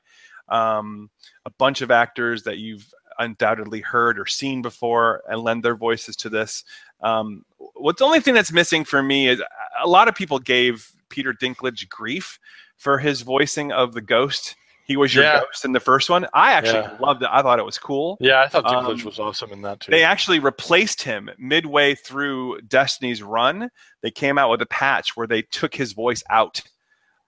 [0.49, 1.09] um,
[1.45, 6.15] a bunch of actors that you've undoubtedly heard or seen before and lend their voices
[6.15, 6.63] to this
[7.01, 7.43] um,
[7.75, 9.41] what's the only thing that's missing for me is
[9.83, 12.39] a lot of people gave peter dinklage grief
[12.77, 15.41] for his voicing of the ghost He was your Yeah.
[15.41, 16.25] ghost in the first one.
[16.33, 16.97] I actually Yeah.
[16.99, 17.29] loved it.
[17.31, 18.17] I thought it was cool.
[18.19, 19.91] Yeah, I thought Dinklage Um, was awesome in that too.
[19.91, 23.69] They actually replaced him midway through Destiny's run.
[24.01, 26.63] They came out with a patch where they took his voice out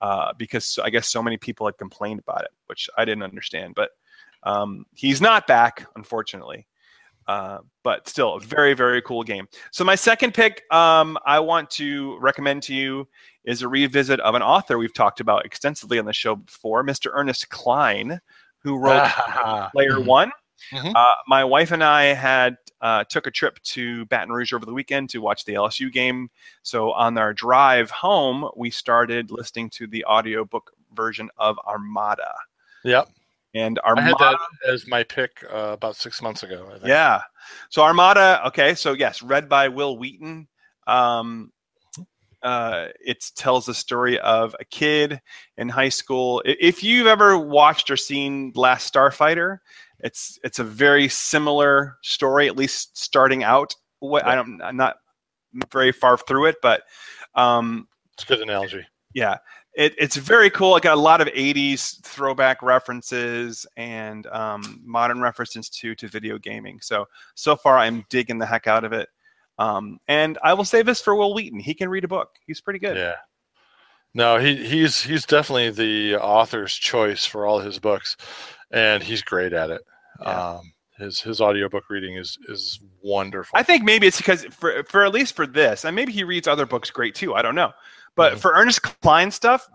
[0.02, 3.76] uh, because I guess so many people had complained about it, which I didn't understand.
[3.76, 3.92] But
[4.44, 6.68] um, he's not back, unfortunately.
[7.28, 9.48] Uh, but still, a very, very cool game.
[9.72, 13.08] So my second pick, um, I want to recommend to you
[13.46, 17.12] is a revisit of an author we've talked about extensively on the show before, Mr.
[17.14, 18.20] Ernest Cline,
[18.64, 19.10] who wrote
[19.72, 20.02] Player.
[20.02, 20.32] One.
[20.72, 20.94] Mhm.
[20.96, 24.74] Uh, my wife and I had uh, took a trip to Baton Rouge over the
[24.74, 26.30] weekend to watch the LSU game.
[26.64, 32.34] So on our drive home, we started listening to the audiobook version of Armada.
[32.84, 33.10] Yep.
[33.54, 36.68] And I had Armada, that as my pick uh, about six months ago.
[36.70, 36.86] I think.
[36.86, 37.22] yeah.
[37.70, 38.76] So Armada, okay.
[38.76, 40.48] So yes, read by Wil Wheaton.
[40.88, 41.52] Um,
[42.44, 45.22] uh, it tells the story of a kid
[45.58, 46.42] in high school.
[46.46, 49.60] If you've ever watched or seen Last Starfighter,
[50.04, 53.74] it's it's a very similar story, at least starting out.
[54.00, 54.98] What I don't, I'm not
[55.72, 56.84] very far through it, but
[57.36, 58.86] um, It's a good analogy.
[59.14, 59.38] yeah,
[59.74, 60.76] it, it's very cool.
[60.76, 66.38] It got a lot of '80s throwback references and um, modern references to to video
[66.38, 66.80] gaming.
[66.82, 69.10] So so far, I'm digging the heck out of it.
[69.60, 72.30] Um, and I will say this for Wil Wheaton: he can read a book.
[72.48, 72.98] He's pretty good.
[72.98, 73.16] Yeah.
[74.14, 78.18] No, he he's he's definitely the author's choice for all his books,
[78.72, 79.82] and he's great at it.
[80.22, 80.52] Yeah.
[80.56, 83.58] Um, his his audiobook reading is is wonderful.
[83.58, 86.48] I think maybe it's because for for at least for this, and maybe he reads
[86.48, 87.34] other books great too.
[87.34, 87.72] I don't know,
[88.16, 88.40] but Mhm.
[88.40, 89.68] for Ernest Cline stuff,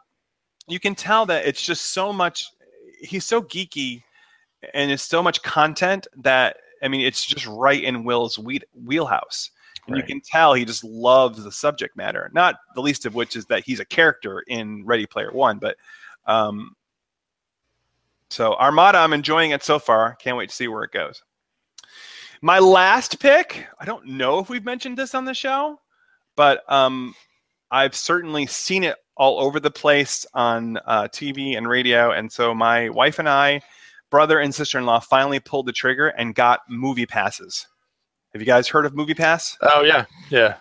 [0.68, 2.47] you can tell that it's just so much.
[3.01, 4.03] He's so geeky,
[4.72, 9.51] and it's so much content that I mean, it's just right in Wil's wheat, wheelhouse.
[9.88, 12.28] And you can tell he just loves the subject matter.
[12.34, 15.59] Not the least of which is that he's a character in Ready Player One.
[15.59, 15.76] But
[16.26, 16.74] um,
[18.31, 20.16] so Armada, I'm enjoying it so far.
[20.16, 21.22] Can't wait to see where it goes.
[22.43, 25.79] My last pick, I don't know if we've mentioned this on the show,
[26.37, 27.14] but um,
[27.70, 32.11] I've certainly seen it all over the place on uh, TV and radio.
[32.11, 33.62] And so my wife and I,
[34.11, 37.66] brother and sister in law, finally pulled the trigger and got movie passes.
[38.33, 39.57] Have you guys heard of Movie Pass?
[39.62, 40.57] Oh yeah, yeah.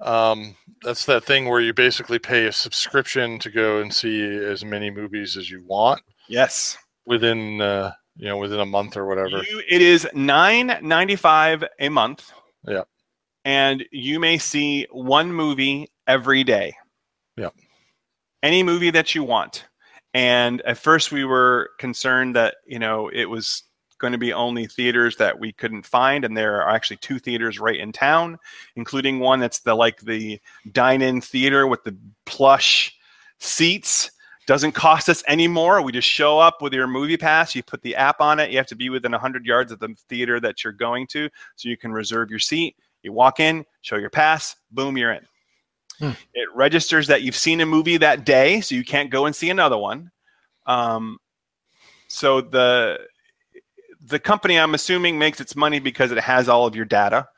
[0.00, 4.64] Um, that's that thing where you basically pay a subscription to go and see as
[4.64, 6.78] many movies as you want Yes.
[7.06, 9.42] Within uh, you know within a month or whatever.
[9.42, 12.30] You, it is nine ninety five a month.
[12.66, 12.82] Yeah.
[13.44, 16.74] And you may see one movie every day.
[17.36, 17.50] Yeah.
[18.42, 19.64] Any movie that you want.
[20.14, 23.64] And at first we were concerned that, you know, it was
[23.98, 27.60] going to be only theaters that we couldn't find and there are actually two theaters
[27.60, 28.36] right in town
[28.74, 30.40] including one that's the like the
[30.72, 31.96] dine-in theater with the
[32.26, 32.92] plush
[33.38, 34.10] seats
[34.46, 35.82] doesn't cost us any more.
[35.82, 37.54] We just show up with your movie pass.
[37.54, 38.50] You put the app on it.
[38.50, 41.68] You have to be within 100 yards of the theater that you're going to so
[41.68, 42.76] you can reserve your seat.
[43.02, 45.26] You walk in, show your pass, boom, you're in.
[45.98, 46.10] Hmm.
[46.34, 49.50] It registers that you've seen a movie that day, so you can't go and see
[49.50, 50.10] another one.
[50.66, 51.18] Um,
[52.08, 52.98] so the
[54.04, 57.28] the company, I'm assuming, makes its money because it has all of your data,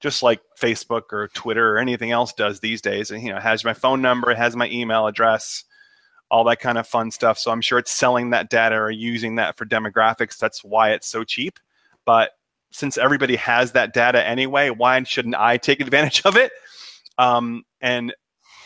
[0.00, 3.10] just like Facebook or Twitter or anything else does these days.
[3.10, 5.64] And you know, it has my phone number, it has my email address
[6.30, 7.38] all that kind of fun stuff.
[7.38, 10.38] So I'm sure it's selling that data or using that for demographics.
[10.38, 11.58] That's why it's so cheap.
[12.04, 12.32] But
[12.70, 16.52] since everybody has that data anyway, why shouldn't I take advantage of it?
[17.16, 18.14] Um, and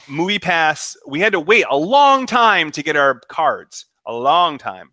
[0.09, 4.59] Movie Pass, we had to wait a long time to get our cards, a long
[4.59, 4.93] time.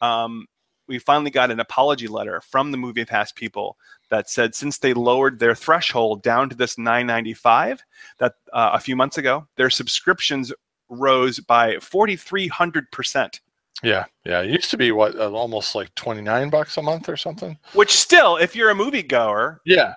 [0.00, 0.46] Um,
[0.86, 3.76] we finally got an apology letter from the Movie Pass people
[4.10, 7.80] that said since they lowered their threshold down to this 9.95
[8.18, 10.52] that uh, a few months ago, their subscriptions
[10.94, 13.40] rose by 4,300%,
[13.82, 14.40] Yeah, yeah.
[14.42, 17.58] It used to be what uh, almost like twenty nine bucks a month or something.
[17.74, 19.94] which still, if you're a moviegoer, Yeah,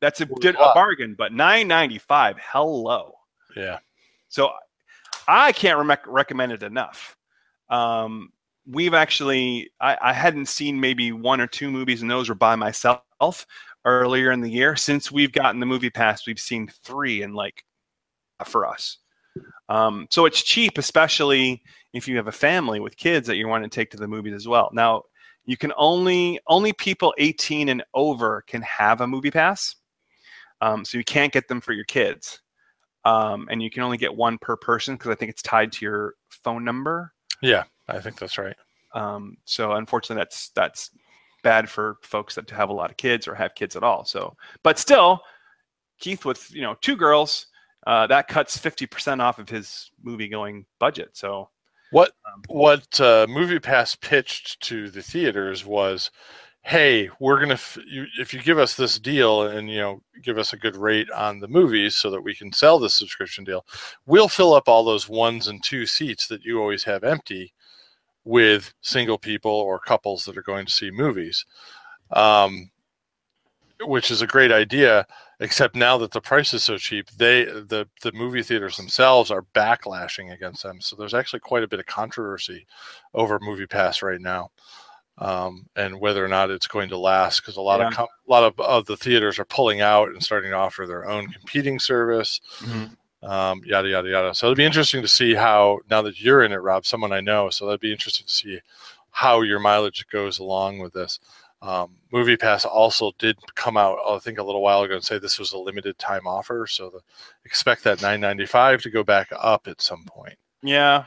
[0.00, 1.14] that's a, a bargain.
[1.18, 3.14] But 9.95, hello.
[3.56, 3.78] yeah.
[4.28, 4.50] So
[5.26, 7.16] I can't rec- recommend it enough.
[7.70, 8.30] Um,
[8.66, 12.54] we've actually, I, I hadn't seen maybe one or two movies, and those were by
[12.56, 13.04] myself
[13.84, 14.76] earlier in the year.
[14.76, 17.64] Since we've gotten the movie pass, we've seen three, and like
[18.44, 18.98] for us.
[19.68, 21.62] Um, so it's cheap, especially
[21.92, 24.34] if you have a family with kids that you want to take to the movies
[24.34, 24.70] as well.
[24.72, 25.02] Now,
[25.44, 29.76] you can only only people 18 and over can have a movie pass,
[30.60, 32.40] um, so you can't get them for your kids
[33.04, 35.84] um, and you can only get one per person because I think it's tied to
[35.84, 37.12] your phone number.
[37.42, 38.56] Yeah, I think that's right.
[38.94, 40.90] Um, so unfortunately, that's that's
[41.42, 44.04] bad for folks that have a lot of kids or have kids at all.
[44.04, 45.20] So, but still,
[45.98, 47.46] Keith with you know two girls,
[47.88, 51.08] uh, that cuts fifty percent off of his movie going budget.
[51.14, 51.48] So
[51.90, 56.10] What Um, what uh, Movie Pass pitched to the theaters was,
[56.60, 60.36] "Hey, we're gonna f- you, if you give us this deal and you know give
[60.36, 63.64] us a good rate on the movies so that we can sell this subscription deal,
[64.04, 67.54] we'll fill up all those ones and two seats that you always have empty
[68.24, 71.46] with single people or couples that are going to see movies."
[72.10, 72.70] Um,
[73.80, 75.06] which is a great idea
[75.40, 79.46] except now that the price is so cheap they the the movie theaters themselves are
[79.54, 80.80] backlashing against them.
[80.80, 82.66] So there's actually quite a bit of controversy
[83.14, 84.50] over movie pass right now
[85.18, 88.30] um, and whether or not it's going to last because a lot of com- a
[88.30, 91.78] lot of, of the theaters are pulling out and starting to offer their own competing
[91.78, 92.40] service
[93.22, 94.34] um, yada yada yada.
[94.34, 97.20] So it'll be interesting to see how now that you're in it rob someone i
[97.20, 98.60] know so that'd be interesting to see
[99.10, 101.18] how your mileage goes along with this
[101.60, 105.18] um, movie pass also did come out i think a little while ago and say
[105.18, 107.00] this was a limited time offer so the,
[107.44, 111.04] expect that 995 to go back up at some point Yeah.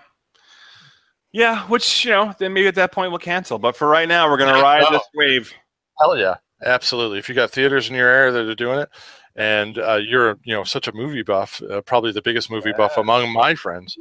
[1.34, 3.58] Yeah, which, you know, then maybe at that point we'll cancel.
[3.58, 4.92] But for right now, we're going to Yeah, ride no.
[4.92, 5.54] this wave.
[5.98, 6.36] Hell yeah,
[6.66, 7.20] absolutely.
[7.20, 8.90] If you got theaters in your area that are doing it,
[9.38, 12.98] and uh, you're you know such a movie buff, uh, probably the biggest movie buff
[12.98, 13.96] among my friends,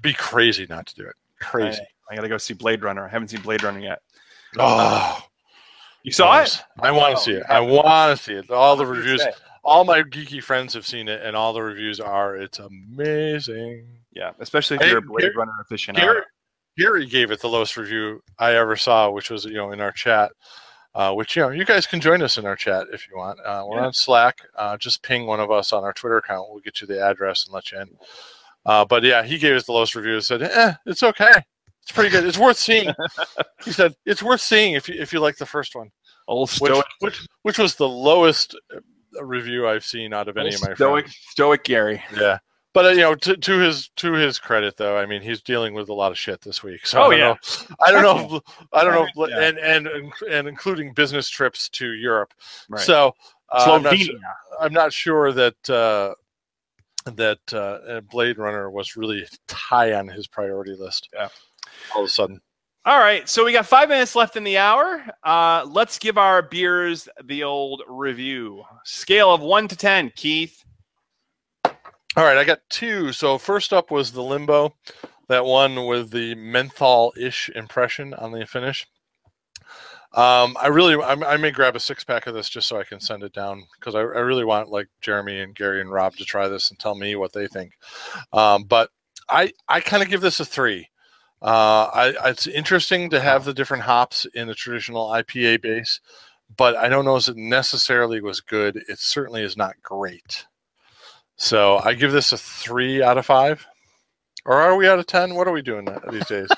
[0.00, 1.16] be crazy not to do it.
[1.40, 1.82] Crazy.
[2.08, 3.04] I got to go see Blade Runner.
[3.04, 4.00] I haven't seen Blade Runner yet.
[4.58, 5.20] Oh,
[6.02, 6.62] You saw it?
[6.80, 7.44] I want Oh, to see it.
[7.48, 8.50] I want to see it.
[8.50, 9.26] All the What did you reviews,
[9.64, 13.86] all my geeky friends have seen it, and all the reviews are it's amazing.
[14.12, 15.96] Yeah, especially if you're a Blade Gary- Runner aficionado.
[15.96, 16.22] Gary,
[16.76, 19.92] Gary gave it the lowest review I ever saw, which was you know in our
[19.92, 20.32] chat.
[20.94, 23.40] Uh, which you know you guys can join us in our chat if you want.
[23.40, 23.86] Uh, we're Yeah.
[23.86, 24.38] on Slack.
[24.56, 26.50] Uh, just ping one of us on our Twitter account.
[26.50, 27.88] We'll get you the address and let you in.
[28.64, 30.14] Uh, but yeah, he gave us the lowest review.
[30.14, 31.32] and Said, "Eh, it's okay.
[31.84, 32.24] It's pretty good.
[32.26, 32.92] It's worth seeing."
[33.64, 35.90] he said, "It's worth seeing if you if you like the first one."
[36.26, 40.46] Old Which, stoic, which which was the lowest uh, review I've seen out of any
[40.46, 41.16] old of my stoic, friends.
[41.30, 42.02] stoic Gary.
[42.16, 42.38] Yeah.
[42.72, 45.74] But uh, you know, to, to his to his credit, though, I mean, he's dealing
[45.74, 46.86] with a lot of shit this week.
[46.86, 47.26] So Oh, I don't yeah.
[47.28, 47.76] know.
[47.86, 48.36] I don't know.
[48.46, 49.24] If, I don't know.
[49.24, 49.40] If, Yeah.
[49.42, 52.32] and and and including business trips to Europe.
[52.70, 52.80] Right.
[52.82, 53.14] So
[53.52, 54.04] uh, I'm, not Slovenia.
[54.06, 54.18] su-
[54.60, 56.14] I'm not sure that uh,
[57.12, 61.08] that uh, Blade Runner was really high on his priority list.
[61.12, 61.28] Yeah.
[61.94, 62.40] All of a sudden.
[62.86, 65.02] All right, so we got five minutes left in the hour.
[65.22, 68.62] Uh, let's give our beers the old review.
[68.84, 70.62] Scale of one to ten, Keith.
[71.64, 73.10] All right, I got two.
[73.12, 74.74] So first up was the Limbo,
[75.28, 78.86] that one with the menthol-ish impression on the finish.
[80.12, 82.84] Um, I really, I, I may grab a six pack of this just so I
[82.84, 86.14] can send it down because I, I really want like Jeremy and Gary and Rob
[86.16, 87.72] to try this and tell me what they think.
[88.32, 88.90] Um, but
[89.28, 90.88] I, I kind of give this a three.
[91.44, 96.00] Uh, I, it's interesting to have the different hops in the traditional IPA base,
[96.56, 98.82] but I don't know if it necessarily was good.
[98.88, 100.46] It certainly is not great.
[101.36, 103.66] So I give this a three out of five.
[104.46, 105.34] Or are we out of ten?
[105.34, 106.48] What are we doing these days?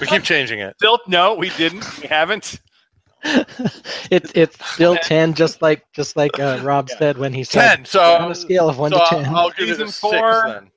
[0.00, 0.76] we keep changing it.
[0.78, 2.00] Still, no, we didn't.
[2.00, 2.58] We haven't.
[3.24, 7.84] it, it's still 10 just like just like uh, rob said when he said Ten.
[7.84, 9.92] So on a scale of 1 so to I'll- 10 I'll give it Season a
[9.92, 10.32] four.
[10.32, 10.70] six then.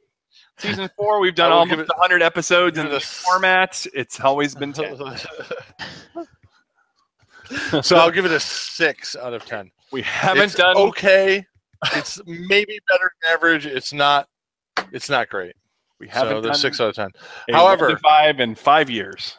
[0.57, 3.85] Season four, we've done almost it- 100 episodes in this format.
[3.93, 4.97] It's always been 10.
[7.83, 9.71] so I'll give it a six out of ten.
[9.91, 10.77] We haven't it's done.
[10.77, 11.45] okay.
[11.93, 13.65] It's maybe better than average.
[13.65, 14.27] It's not.
[14.91, 15.55] It's not great.
[15.99, 17.11] We haven't there's done six out of ten.
[17.51, 19.37] However- five in five years.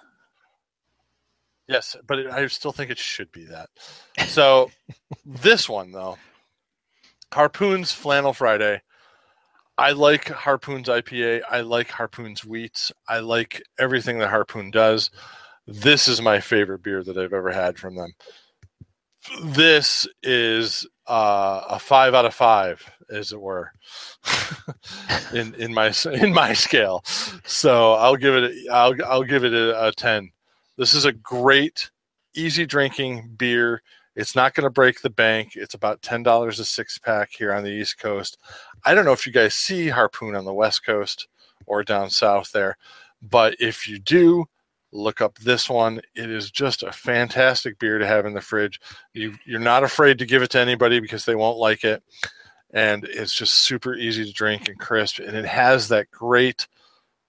[1.69, 3.71] Yes, but it, I still think it should be that.
[4.27, 4.71] So
[5.27, 6.17] this one though,
[7.33, 8.83] Harpoon's Flannel Friday.
[9.79, 11.43] I like Harpoon's IPA.
[11.51, 12.93] I like Harpoon's wheats.
[13.09, 15.11] I like everything that Harpoon does.
[15.67, 18.13] This is my favorite beer that I've ever had from them.
[19.43, 23.73] This is uh, a five out of five, as it were,
[25.35, 27.03] in in my in my scale.
[27.45, 30.31] So I'll give it a, I'll I'll give it a, a ten.
[30.77, 31.91] This is a great,
[32.35, 33.83] easy drinking beer.
[34.15, 35.57] It's not going to break the bank.
[35.57, 38.39] It's about ten dollars a six pack here on the East Coast.
[38.87, 41.27] I don't know if you guys see Harpoon on the West Coast
[41.67, 42.77] or down south there,
[43.21, 44.47] but if you do,
[44.93, 46.01] look up this one.
[46.15, 48.81] It is just a fantastic beer to have in the fridge.
[49.13, 52.01] You you're not afraid to give it to anybody because they won't like it,
[52.73, 56.69] and it's just super easy to drink and crisp, and it has that great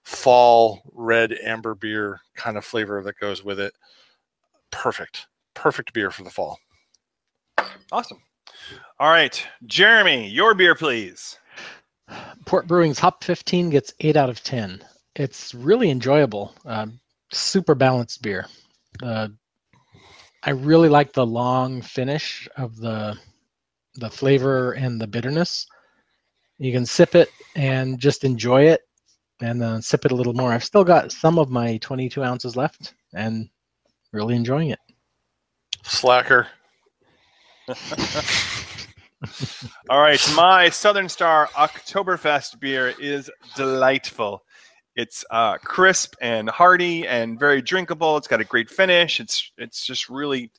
[0.04, 3.74] fall red amber beer kind of flavor that goes with it.
[4.70, 6.58] Perfect, perfect beer for the fall.
[7.90, 8.22] Awesome.
[9.00, 11.38] All right, Jeremy, your beer, please.
[12.46, 14.82] Port Brewing's Hop 15 gets 8 out of 10.
[15.16, 16.54] It's really enjoyable.
[16.64, 17.00] Um,
[17.32, 18.46] super balanced beer.
[19.02, 19.28] Uh,
[20.42, 23.18] I really like the long finish of the
[23.96, 25.66] the flavor and the bitterness.
[26.58, 28.82] You can sip it and just enjoy it
[29.40, 30.52] and uh, sip it a little more.
[30.52, 33.48] I've still got some of my 22 ounces left, and
[34.12, 34.80] really enjoying it.
[35.84, 36.48] Slacker.
[39.90, 44.44] All right, my Southern Star Oktoberfest beer is delightful.
[44.94, 48.16] It's uh, crisp and hearty and very drinkable.
[48.16, 49.20] It's got a great finish.
[49.20, 50.50] It's it's just really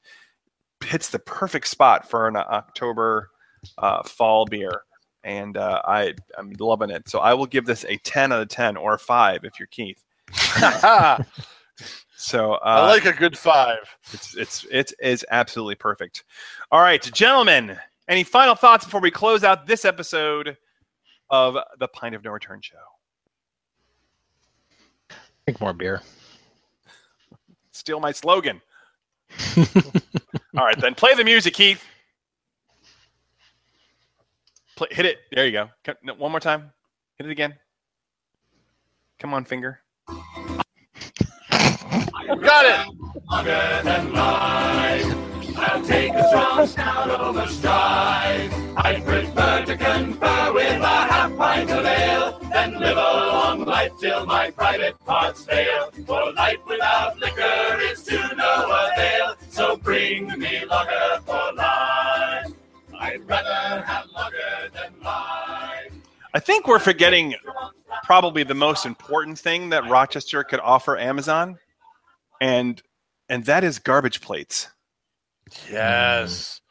[0.83, 3.29] hits the perfect spot for an October
[3.77, 4.81] uh, fall beer,
[5.23, 7.07] and uh, I I'm loving it.
[7.09, 9.67] So I will give this a ten out of ten or a five if you're
[9.67, 10.03] Keith.
[12.19, 13.77] So uh, like a good five.
[14.11, 16.25] it's it's it is absolutely perfect.
[16.69, 17.77] All right, gentlemen,
[18.09, 20.57] any final thoughts before we close out this episode
[21.29, 22.75] of the Pint of No Return show?
[25.45, 26.01] Drink more beer.
[27.71, 28.61] Steal my slogan.
[29.57, 31.83] All right, then play the music, Keith.
[34.75, 35.19] Play, hit it.
[35.31, 35.69] There you go.
[35.83, 36.71] Come- no, one more time.
[37.17, 37.53] Hit it again.
[39.19, 39.81] Come on, finger.
[42.41, 42.87] Got
[45.05, 45.18] it.
[45.61, 48.51] I'll take a strong stout over stride.
[48.77, 53.91] I prefer to confer with a half pint of ale than live a long life
[53.99, 55.91] till my private parts fail.
[56.07, 59.35] For life without liquor is to no avail.
[59.49, 62.53] So bring me lager for life.
[62.99, 65.91] I'd rather have lager than life.
[66.33, 67.35] I think we're forgetting
[68.03, 71.57] probably the most important thing that Rochester could offer Amazon,
[72.39, 72.81] and
[73.29, 74.69] and that is garbage plates.
[75.67, 76.61] Um, yes.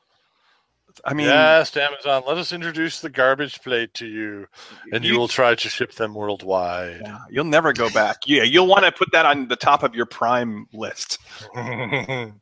[1.04, 2.24] I mean, yes, Amazon.
[2.26, 4.46] Let us introduce the garbage plate to you,
[4.92, 7.02] and you, You- will try to ship them worldwide.
[7.04, 8.16] yeah, you'll never go back.
[8.26, 11.18] Yeah, you'll want to put that on the top of your Prime list.
[11.54, 12.32] they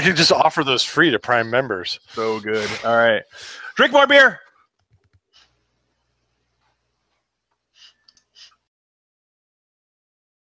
[0.00, 2.00] can just offer those free to Prime members.
[2.12, 2.68] So good.
[2.82, 3.22] All right,
[3.76, 4.40] drink more beer.